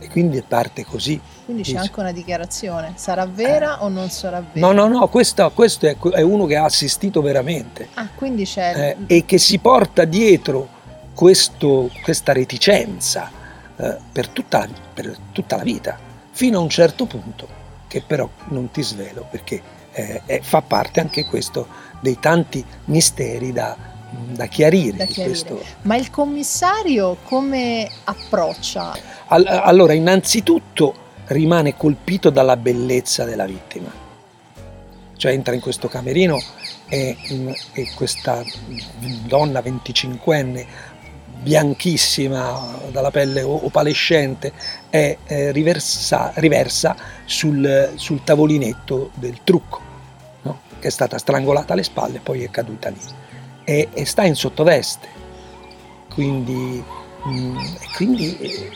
E 0.00 0.08
quindi 0.08 0.40
parte 0.42 0.84
così. 0.84 1.20
Quindi 1.44 1.62
c'è 1.62 1.76
anche 1.76 1.98
una 1.98 2.12
dichiarazione, 2.12 2.92
sarà 2.96 3.26
vera 3.26 3.78
eh. 3.78 3.84
o 3.84 3.88
non 3.88 4.10
sarà 4.10 4.40
vera? 4.52 4.66
No, 4.66 4.72
no, 4.72 4.86
no, 4.86 5.08
questo, 5.08 5.50
questo 5.52 5.86
è, 5.86 5.96
è, 5.96 6.20
uno 6.20 6.46
che 6.46 6.56
ha 6.56 6.64
assistito 6.64 7.20
veramente. 7.20 7.88
Ah, 7.94 8.08
quindi 8.14 8.44
c'è... 8.44 8.96
Eh, 9.06 9.16
e 9.16 9.24
che 9.24 9.38
si 9.38 9.58
porta 9.58 10.04
dietro 10.04 10.68
questo, 11.14 11.90
questa 12.02 12.32
reticenza 12.32 13.30
eh, 13.76 13.96
per, 14.12 14.28
tutta, 14.28 14.68
per, 14.94 15.16
tutta, 15.32 15.56
la 15.56 15.62
vita, 15.64 15.98
fino 16.30 16.58
a 16.58 16.60
un 16.60 16.68
certo 16.68 17.06
punto, 17.06 17.48
che 17.88 18.02
però 18.06 18.28
non 18.48 18.70
ti 18.70 18.82
svelo 18.82 19.26
perché 19.28 19.60
eh, 19.92 20.40
fa 20.42 20.62
parte 20.62 21.00
anche 21.00 21.24
questo 21.24 21.66
dei 22.00 22.18
tanti 22.20 22.64
misteri 22.84 23.52
da, 23.52 23.76
da 24.10 24.46
chiarire. 24.46 24.96
Da 24.96 25.04
chiarire. 25.04 25.56
Ma 25.82 25.96
il 25.96 26.10
commissario 26.10 27.18
come 27.24 27.88
approccia? 28.04 28.96
allora, 29.26 29.92
innanzitutto 29.92 31.06
rimane 31.26 31.76
colpito 31.76 32.30
dalla 32.30 32.56
bellezza 32.56 33.24
della 33.24 33.44
vittima. 33.44 34.06
Cioè 35.16 35.32
entra 35.32 35.54
in 35.54 35.60
questo 35.60 35.88
camerino 35.88 36.40
e, 36.88 37.16
e 37.72 37.88
questa 37.94 38.42
donna 39.26 39.60
25enne, 39.60 40.64
bianchissima, 41.42 42.78
dalla 42.90 43.10
pelle 43.10 43.42
opalescente, 43.42 44.52
è, 44.88 45.16
eh, 45.26 45.52
riversa, 45.52 46.32
riversa 46.36 46.96
sul, 47.24 47.92
sul, 47.96 48.22
tavolinetto 48.22 49.10
del 49.14 49.40
trucco, 49.42 49.80
no? 50.42 50.60
che 50.78 50.86
è 50.86 50.90
stata 50.90 51.18
strangolata 51.18 51.72
alle 51.72 51.82
spalle 51.82 52.18
e 52.18 52.20
poi 52.20 52.44
è 52.44 52.50
caduta 52.50 52.88
lì 52.88 53.26
e, 53.68 53.88
e 53.92 54.06
sta 54.06 54.24
in 54.24 54.34
sottoveste. 54.34 55.08
Quindi, 56.10 56.82
mh, 57.22 57.30
mm, 57.30 57.56
quindi 57.96 58.38
eh, 58.38 58.70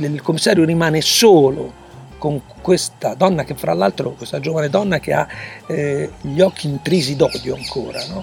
il 0.00 0.20
commissario 0.20 0.64
rimane 0.64 1.00
solo 1.00 1.82
con 2.18 2.42
questa 2.60 3.14
donna 3.14 3.44
che 3.44 3.54
fra 3.54 3.72
l'altro, 3.72 4.10
questa 4.12 4.40
giovane 4.40 4.68
donna 4.68 4.98
che 4.98 5.14
ha 5.14 5.26
eh, 5.66 6.10
gli 6.20 6.40
occhi 6.42 6.66
intrisi 6.68 7.16
d'odio 7.16 7.54
ancora, 7.54 8.04
no? 8.06 8.22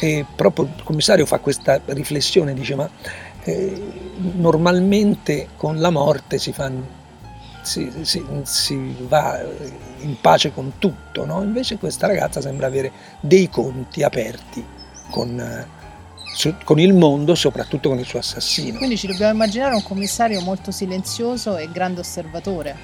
e 0.00 0.24
proprio 0.34 0.68
il 0.76 0.82
commissario 0.82 1.24
fa 1.24 1.38
questa 1.38 1.80
riflessione, 1.86 2.52
dice 2.52 2.74
ma 2.74 2.90
eh, 3.44 3.82
normalmente 4.36 5.50
con 5.56 5.78
la 5.78 5.90
morte 5.90 6.38
si, 6.38 6.52
fa, 6.52 6.70
si, 7.62 7.92
si, 8.02 8.24
si, 8.42 8.96
va 9.06 9.40
in 10.00 10.20
pace 10.20 10.52
con 10.52 10.74
tutto, 10.78 11.24
no? 11.24 11.42
invece 11.42 11.76
questa 11.76 12.08
ragazza 12.08 12.40
sembra 12.40 12.66
avere 12.66 12.90
dei 13.20 13.48
conti 13.48 14.02
aperti 14.02 14.78
con, 15.10 15.66
con 16.64 16.78
il 16.78 16.94
mondo, 16.94 17.34
soprattutto 17.34 17.88
con 17.88 17.98
il 17.98 18.06
suo 18.06 18.20
assassino. 18.20 18.78
Quindi 18.78 18.96
ci 18.96 19.06
dobbiamo 19.06 19.32
immaginare 19.32 19.74
un 19.74 19.82
commissario 19.82 20.40
molto 20.40 20.70
silenzioso 20.70 21.56
e 21.56 21.68
grande 21.70 22.00
osservatore. 22.00 22.76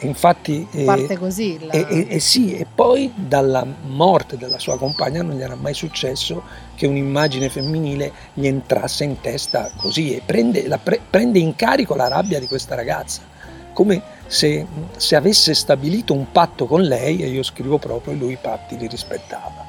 infatti 0.00 0.66
eh, 0.70 0.84
parte 0.84 1.18
così. 1.18 1.58
La... 1.64 1.72
E, 1.72 1.86
e, 1.88 2.06
e, 2.08 2.20
sì, 2.20 2.54
e 2.54 2.66
poi 2.72 3.12
dalla 3.14 3.66
morte 3.86 4.36
della 4.36 4.58
sua 4.58 4.78
compagna 4.78 5.22
non 5.22 5.36
gli 5.36 5.42
era 5.42 5.56
mai 5.56 5.74
successo 5.74 6.42
che 6.74 6.86
un'immagine 6.86 7.48
femminile 7.48 8.12
gli 8.34 8.46
entrasse 8.46 9.04
in 9.04 9.20
testa 9.20 9.70
così 9.76 10.14
e 10.14 10.22
prende, 10.24 10.62
pre, 10.82 11.00
prende 11.08 11.38
in 11.38 11.56
carico 11.56 11.94
la 11.94 12.08
rabbia 12.08 12.38
di 12.38 12.46
questa 12.46 12.74
ragazza, 12.74 13.22
come 13.72 14.18
se, 14.26 14.64
se 14.96 15.16
avesse 15.16 15.54
stabilito 15.54 16.12
un 16.14 16.30
patto 16.30 16.66
con 16.66 16.82
lei 16.82 17.22
e 17.22 17.28
io 17.28 17.42
scrivo 17.42 17.78
proprio 17.78 18.14
e 18.14 18.16
lui 18.16 18.32
i 18.32 18.38
patti 18.40 18.78
li 18.78 18.86
rispettava. 18.86 19.59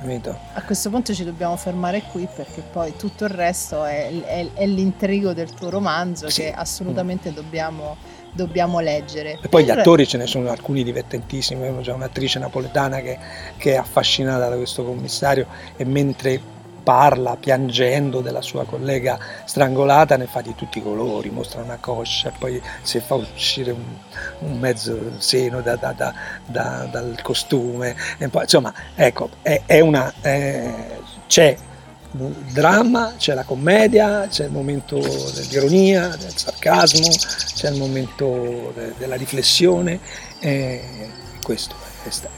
Ecco. 0.00 0.36
A 0.54 0.62
questo 0.62 0.90
punto 0.90 1.12
ci 1.12 1.24
dobbiamo 1.24 1.56
fermare 1.56 2.02
qui 2.12 2.28
perché 2.32 2.62
poi 2.62 2.94
tutto 2.96 3.24
il 3.24 3.30
resto 3.30 3.84
è, 3.84 4.10
è, 4.22 4.48
è 4.54 4.66
l'intrigo 4.66 5.32
del 5.32 5.52
tuo 5.52 5.70
romanzo 5.70 6.28
sì. 6.28 6.42
che 6.42 6.52
assolutamente 6.52 7.32
dobbiamo, 7.32 7.96
dobbiamo, 8.32 8.78
leggere. 8.80 9.38
E 9.42 9.48
poi 9.48 9.64
gli 9.64 9.70
attori 9.70 10.06
ce 10.06 10.16
ne 10.16 10.26
sono 10.26 10.50
alcuni 10.50 10.84
divertentissimi, 10.84 11.82
c'è 11.82 11.92
un'attrice 11.92 12.38
napoletana 12.38 13.00
che, 13.00 13.18
che 13.56 13.72
è 13.72 13.76
affascinata 13.76 14.48
da 14.48 14.56
questo 14.56 14.84
commissario 14.84 15.46
e 15.76 15.84
mentre 15.84 16.56
parla 16.88 17.36
piangendo 17.36 18.22
della 18.22 18.40
sua 18.40 18.64
collega 18.64 19.18
strangolata, 19.44 20.16
ne 20.16 20.24
fa 20.24 20.40
di 20.40 20.54
tutti 20.54 20.78
i 20.78 20.82
colori, 20.82 21.28
mostra 21.28 21.60
una 21.60 21.76
coscia 21.78 22.32
poi 22.38 22.58
si 22.80 22.98
fa 23.00 23.16
uscire 23.16 23.72
un, 23.72 23.84
un 24.38 24.58
mezzo 24.58 24.98
seno 25.18 25.60
da, 25.60 25.76
da, 25.76 25.92
da, 25.92 26.88
dal 26.90 27.20
costume. 27.20 27.94
Poi, 28.30 28.42
insomma, 28.42 28.72
ecco, 28.94 29.28
è, 29.42 29.64
è 29.66 29.80
una, 29.80 30.10
è, 30.22 30.72
c'è 31.26 31.54
il 32.12 32.34
dramma, 32.54 33.12
c'è 33.18 33.34
la 33.34 33.44
commedia, 33.44 34.26
c'è 34.26 34.46
il 34.46 34.52
momento 34.52 34.96
dell'ironia, 34.96 36.08
del 36.16 36.34
sarcasmo, 36.34 37.06
c'è 37.08 37.68
il 37.68 37.76
momento 37.76 38.72
de, 38.74 38.94
della 38.96 39.16
riflessione. 39.16 40.00
E 40.40 41.10
questo, 41.42 41.74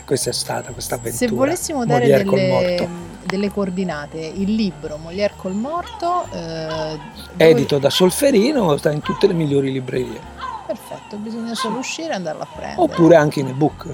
questa 0.04 0.30
è 0.30 0.32
stata 0.32 0.72
questa 0.72 0.96
avventura. 0.96 1.28
Se 1.28 1.34
volessimo 1.34 1.84
dare 1.84 2.06
delle, 2.06 2.88
delle, 3.24 3.50
coordinate, 3.50 4.18
il 4.18 4.54
libro 4.54 4.96
Molière 4.96 5.34
col 5.36 5.54
morto, 5.54 6.26
eh, 6.32 6.98
edito 7.36 7.78
da 7.78 7.90
Solferino, 7.90 8.76
sta 8.76 8.90
in 8.90 9.00
tutte 9.00 9.26
le 9.26 9.34
migliori 9.34 9.70
librerie. 9.72 10.38
Perfetto, 10.66 11.16
bisogna 11.16 11.54
solo 11.54 11.78
uscire 11.78 12.10
e 12.10 12.14
andarlo 12.14 12.42
a 12.42 12.46
prendere. 12.46 12.80
Oppure 12.80 13.16
anche 13.16 13.40
in 13.40 13.48
ebook. 13.48 13.88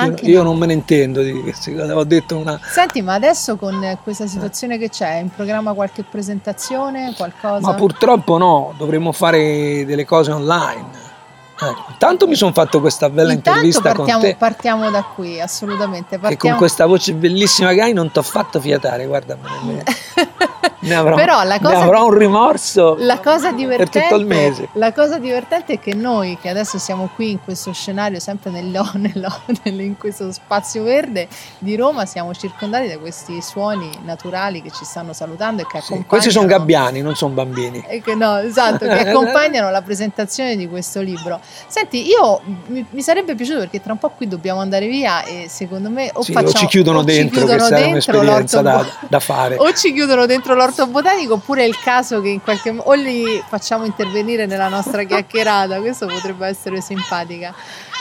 Io, 0.00 0.14
io, 0.22 0.42
non 0.44 0.56
me 0.56 0.66
ne 0.66 0.74
intendo 0.74 1.22
di 1.22 1.32
queste 1.42 1.74
cose, 1.74 1.92
ho 1.92 2.04
detto 2.04 2.36
una... 2.36 2.60
Senti, 2.62 3.02
ma 3.02 3.14
adesso 3.14 3.56
con 3.56 3.98
questa 4.04 4.28
situazione 4.28 4.78
che 4.78 4.90
c'è, 4.90 5.14
in 5.14 5.28
programma 5.28 5.72
qualche 5.72 6.04
presentazione, 6.04 7.14
qualcosa? 7.16 7.66
Ma 7.66 7.74
purtroppo 7.74 8.38
no, 8.38 8.74
dovremmo 8.78 9.10
fare 9.10 9.84
delle 9.84 10.04
cose 10.04 10.30
online. 10.30 11.07
Ecco, 11.60 11.86
intanto 11.90 12.28
mi 12.28 12.36
sono 12.36 12.52
fatto 12.52 12.80
questa 12.80 13.10
bella 13.10 13.32
intanto 13.32 13.66
intervista 13.66 13.92
partiamo, 13.94 14.20
con 14.20 14.30
te. 14.30 14.36
Partiamo 14.36 14.90
da 14.90 15.02
qui, 15.02 15.40
assolutamente. 15.40 16.18
Partiamo. 16.18 16.32
E 16.32 16.36
con 16.36 16.54
questa 16.56 16.86
voce 16.86 17.14
bellissima 17.14 17.72
che 17.72 17.80
hai 17.82 17.92
non 17.92 18.10
ti 18.12 18.18
ho 18.18 18.22
fatto 18.22 18.60
fiatare, 18.60 19.06
guarda. 19.06 19.36
ne 20.80 20.94
avrò, 20.94 21.16
Però 21.16 21.42
la 21.42 21.58
cosa, 21.58 21.78
ne 21.78 21.82
avrò 21.82 22.06
un 22.06 22.16
rimorso 22.16 22.96
la 22.98 23.18
cosa 23.18 23.52
per 23.52 23.88
tutto 23.88 24.16
il 24.16 24.26
mese. 24.26 24.68
La 24.74 24.92
cosa 24.92 25.18
divertente 25.18 25.74
è 25.74 25.78
che 25.78 25.94
noi, 25.94 26.38
che 26.40 26.48
adesso 26.48 26.78
siamo 26.78 27.10
qui 27.14 27.32
in 27.32 27.42
questo 27.42 27.72
scenario, 27.72 28.20
sempre 28.20 28.50
nello, 28.50 28.88
nello, 28.94 29.82
in 29.82 29.96
questo 29.96 30.30
spazio 30.32 30.82
verde 30.82 31.28
di 31.58 31.76
Roma, 31.76 32.06
siamo 32.06 32.34
circondati 32.34 32.88
da 32.88 32.98
questi 32.98 33.40
suoni 33.42 33.90
naturali 34.04 34.62
che 34.62 34.70
ci 34.70 34.84
stanno 34.84 35.12
salutando 35.12 35.62
e 35.62 35.64
che 35.64 35.80
sì, 35.80 35.92
accompagnano. 35.92 36.06
Questi 36.08 36.30
sono 36.30 36.46
gabbiani, 36.46 37.00
non 37.00 37.14
sono 37.14 37.34
bambini. 37.34 37.84
E 37.86 38.00
che, 38.00 38.14
no, 38.14 38.38
esatto, 38.38 38.84
che 38.84 39.00
accompagnano 39.08 39.70
la 39.70 39.82
presentazione 39.82 40.56
di 40.56 40.68
questo 40.68 41.00
libro. 41.00 41.40
Senti, 41.66 42.06
io 42.06 42.40
mi, 42.66 42.84
mi, 42.90 43.02
sarebbe 43.02 43.34
piaciuto 43.34 43.58
perché 43.60 43.80
tra 43.80 43.92
un 43.92 43.98
po' 43.98 44.10
qui 44.10 44.28
dobbiamo 44.28 44.60
andare 44.60 44.86
via 44.86 45.24
e 45.24 45.46
secondo 45.48 45.90
me 45.90 46.10
o, 46.12 46.22
sì, 46.22 46.32
facciamo, 46.32 46.52
o 46.54 46.58
ci 46.58 46.66
chiudono 46.66 46.98
o 46.98 47.02
dentro, 47.02 47.40
ci 47.40 47.46
chiudono 47.46 47.68
che 47.68 47.74
dentro 47.74 47.90
un'esperienza 47.90 48.62
da, 48.62 48.86
da, 49.08 49.20
fare. 49.20 49.56
O 49.56 49.72
ci 49.72 49.92
chiudono 49.92 50.07
dentro 50.26 50.54
l'orto 50.54 50.86
botanico 50.86 51.34
oppure 51.34 51.62
è 51.62 51.66
il 51.66 51.78
caso 51.78 52.20
che 52.20 52.28
in 52.28 52.42
qualche 52.42 52.72
modo 52.72 52.90
o 52.90 52.94
li 52.94 53.42
facciamo 53.46 53.84
intervenire 53.84 54.46
nella 54.46 54.68
nostra 54.68 55.02
chiacchierata, 55.04 55.80
questo 55.80 56.06
potrebbe 56.06 56.46
essere 56.46 56.80
simpatica. 56.80 57.54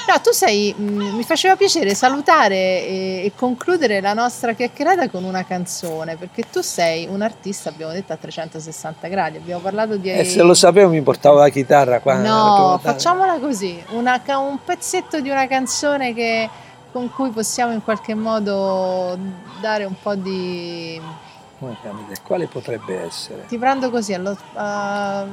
No, 0.07 0.21
tu 0.21 0.31
sei, 0.31 0.73
mh, 0.75 0.83
mm, 0.83 1.15
mi 1.15 1.23
faceva 1.23 1.57
piacere 1.57 1.93
salutare 1.93 2.55
e, 2.55 3.21
e, 3.25 3.31
concludere 3.35 3.99
la 3.99 4.13
nostra 4.13 4.53
chiacchierata 4.53 5.09
con 5.09 5.25
una 5.25 5.43
canzone, 5.43 6.15
perché 6.15 6.43
tu 6.49 6.61
sei 6.61 7.07
un 7.11 7.21
artista, 7.21 7.67
abbiamo 7.67 7.91
detto 7.91 8.13
a 8.13 8.15
360 8.15 9.05
gradi, 9.09 9.35
abbiamo 9.35 9.59
parlato 9.59 9.97
di... 9.97 10.09
E 10.09 10.19
eh, 10.19 10.23
se 10.23 10.41
lo 10.43 10.53
sapevo 10.53 10.91
mi 10.91 11.01
portavo 11.01 11.39
la 11.39 11.49
chitarra 11.49 11.99
qua. 11.99 12.15
No, 12.19 12.79
facciamola 12.81 13.37
così, 13.39 13.83
una, 13.89 14.21
un 14.37 14.57
pezzetto 14.63 15.19
di 15.19 15.29
una 15.29 15.45
canzone 15.45 16.13
che, 16.13 16.49
con 16.93 17.11
cui 17.11 17.31
possiamo 17.31 17.73
in 17.73 17.83
qualche 17.83 18.15
modo 18.15 19.17
dare 19.59 19.83
un 19.83 19.95
po' 20.01 20.15
di... 20.15 21.01
Quale 22.23 22.47
potrebbe 22.47 23.01
essere? 23.01 23.45
Ti 23.47 23.57
prendo 23.57 23.89
così 23.89 24.13
allo, 24.13 24.31
uh, 24.31 24.57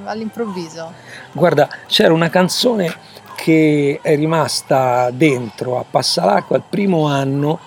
all'improvviso. 0.05 0.93
Guarda, 1.33 1.69
c'era 1.87 2.15
una 2.15 2.31
canzone 2.31 2.93
che 3.35 3.99
è 4.01 4.17
rimasta 4.17 5.11
dentro 5.11 5.79
a 5.79 5.85
Passalacqua 5.89 6.57
il 6.57 6.63
primo 6.69 7.07
anno 7.07 7.59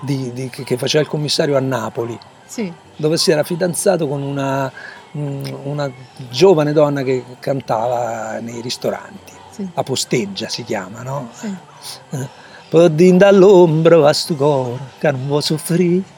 di, 0.00 0.32
di, 0.32 0.50
che 0.50 0.76
faceva 0.76 1.02
il 1.02 1.08
commissario 1.08 1.56
a 1.56 1.60
Napoli, 1.60 2.16
sì. 2.44 2.72
dove 2.94 3.16
si 3.16 3.32
era 3.32 3.42
fidanzato 3.42 4.06
con 4.06 4.22
una, 4.22 4.70
una 5.10 5.90
giovane 6.30 6.72
donna 6.72 7.02
che 7.02 7.24
cantava 7.40 8.38
nei 8.40 8.60
ristoranti, 8.60 9.32
sì. 9.50 9.68
a 9.74 9.82
posteggia 9.82 10.48
si 10.48 10.62
chiama, 10.62 11.02
no? 11.02 11.28
Sì. 11.32 11.54
Eh, 12.10 12.28
Podin 12.68 13.18
dall'ombra 13.18 13.96
va 13.98 14.12
sto 14.12 14.34
cuore 14.34 14.78
che 14.98 15.10
non 15.10 15.26
vuoi 15.26 15.42
soffrire 15.42 16.13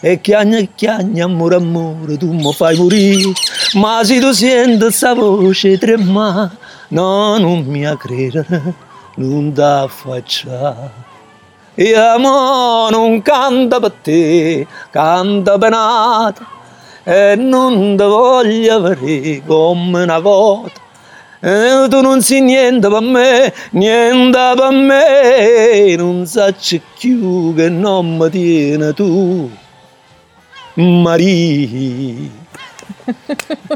e 0.00 0.20
chiagna 0.20 0.56
e 0.56 0.70
chiagna, 0.74 1.24
amore 1.24 1.56
amore, 1.56 2.16
tu 2.16 2.32
mi 2.32 2.52
fai 2.54 2.76
morire, 2.76 3.32
ma 3.74 4.02
se 4.02 4.18
tu 4.18 4.32
senti 4.32 4.78
questa 4.78 5.14
voce 5.14 5.76
tremare, 5.78 6.50
no, 6.88 7.36
non 7.38 7.64
mi 7.64 7.84
credere, 7.98 8.74
non 9.16 9.52
da 9.52 9.86
faccia. 9.88 11.08
E 11.74 11.94
amore 11.94 12.96
non 12.96 13.22
canta 13.22 13.78
per 13.78 13.92
te, 14.02 14.66
canta 14.90 15.58
penata, 15.58 16.46
e 17.04 17.36
non 17.36 17.96
ti 17.96 18.04
voglio 18.04 18.74
avere 18.74 19.42
come 19.44 20.02
una 20.02 20.18
volta. 20.18 20.80
E 21.42 21.86
tu 21.88 22.00
non 22.00 22.20
sei 22.20 22.40
niente 22.42 22.88
per 22.88 23.00
me, 23.00 23.54
niente 23.70 24.38
per 24.56 24.70
me, 24.72 25.94
non 25.96 26.26
sai 26.26 26.54
più 26.98 27.54
che 27.54 27.68
non 27.68 28.16
mi 28.16 28.28
tieni 28.28 28.92
tu. 28.92 29.50
Marie. 30.74 32.48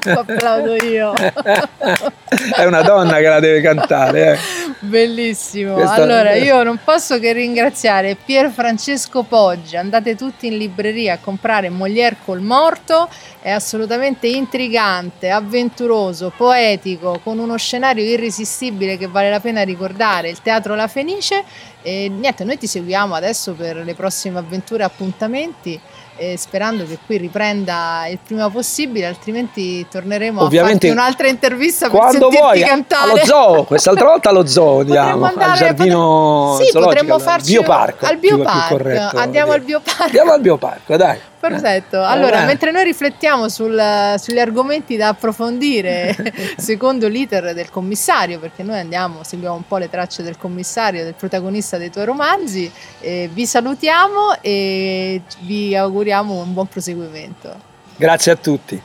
Applaudo 0.05 0.75
io. 0.85 1.13
È 2.55 2.65
una 2.65 2.83
donna 2.83 3.17
che 3.19 3.29
la 3.29 3.41
deve 3.41 3.61
cantare. 3.61 4.33
Eh. 4.33 4.39
Bellissimo. 4.81 5.75
Questa... 5.75 5.95
Allora, 5.95 6.35
io 6.35 6.63
non 6.63 6.79
posso 6.85 7.19
che 7.19 7.33
ringraziare 7.33 8.17
Pier 8.17 8.51
Francesco 8.51 9.23
Poggi. 9.23 9.77
Andate 9.77 10.15
tutti 10.15 10.47
in 10.47 10.57
libreria 10.57 11.15
a 11.15 11.19
comprare 11.19 11.69
Molière 11.69 12.17
col 12.25 12.41
morto. 12.41 13.09
È 13.41 13.51
assolutamente 13.51 14.27
intrigante, 14.27 15.31
avventuroso, 15.31 16.33
poetico, 16.35 17.21
con 17.23 17.39
uno 17.39 17.57
scenario 17.57 18.05
irresistibile 18.05 18.97
che 18.97 19.07
vale 19.07 19.31
la 19.31 19.41
pena 19.41 19.63
ricordare, 19.63 20.31
il 20.31 20.41
Teatro 20.43 20.75
La 20.75 20.89
Fenice. 20.89 21.45
E 21.83 22.09
niente, 22.09 22.45
noi 22.45 22.57
ti 22.57 22.67
seguiamo 22.67 23.15
adesso 23.15 23.53
per 23.53 23.77
le 23.77 23.95
prossime 23.95 24.39
avventure 24.39 24.83
e 24.83 24.87
appuntamenti 24.87 25.81
eh, 26.17 26.37
sperando 26.37 26.85
che 26.87 26.99
qui 27.05 27.17
riprenda 27.19 28.07
il 28.09 28.19
prima 28.25 28.49
possibile, 28.51 29.07
altrimenti 29.07 29.87
torneremo 29.89 30.43
Ovviamente, 30.43 30.87
a 30.87 30.91
farti 30.91 31.03
un'altra 31.03 31.29
intervista 31.29 31.89
per 31.89 31.99
quando 31.99 32.29
vuoi, 32.31 32.61
cantare. 32.61 33.11
Allo 33.11 33.25
zoo, 33.25 33.65
quest'altra 33.65 34.07
volta 34.07 34.29
allo 34.31 34.47
zoo 34.47 34.81
andiamo, 34.81 35.27
andare, 35.27 35.51
al 35.51 35.57
giardino 35.57 36.51
potre... 36.53 36.67
sì, 36.67 36.73
potremmo 36.73 37.19
farci 37.19 37.57
al 37.57 37.63
bioparco, 37.63 38.07
al 38.07 38.17
bioparco. 38.19 39.17
andiamo 39.19 39.53
al 39.53 39.61
bioparco. 39.61 40.03
Andiamo 40.03 40.33
al 40.33 40.41
bioparco, 40.41 40.97
dai. 40.97 41.19
Perfetto, 41.49 42.03
allora 42.03 42.43
eh. 42.43 42.47
mentre 42.47 42.71
noi 42.71 42.85
riflettiamo 42.85 43.49
sul, 43.49 44.15
sugli 44.19 44.39
argomenti 44.39 44.97
da 44.97 45.09
approfondire 45.09 46.15
secondo 46.57 47.09
l'iter 47.09 47.55
del 47.55 47.71
commissario, 47.71 48.39
perché 48.39 48.63
noi 48.63 48.79
andiamo, 48.79 49.23
seguiamo 49.23 49.55
un 49.55 49.67
po' 49.67 49.79
le 49.79 49.91
tracce 49.91 50.23
del 50.23 50.37
commissario, 50.37 51.05
del 51.05 51.15
protagonista 51.15 51.77
dei 51.77 51.91
tuoi 51.91 52.05
romanzi, 52.05 52.71
eh, 53.01 53.29
vi 53.33 53.47
salutiamo 53.47 54.41
e 54.41 55.23
vi 55.41 55.77
auguriamo 55.77 56.33
un 56.35 56.53
buon 56.53 56.67
proseguimento. 56.67 57.73
Grazie 57.97 58.33
a 58.33 58.37
tutti. 58.37 58.83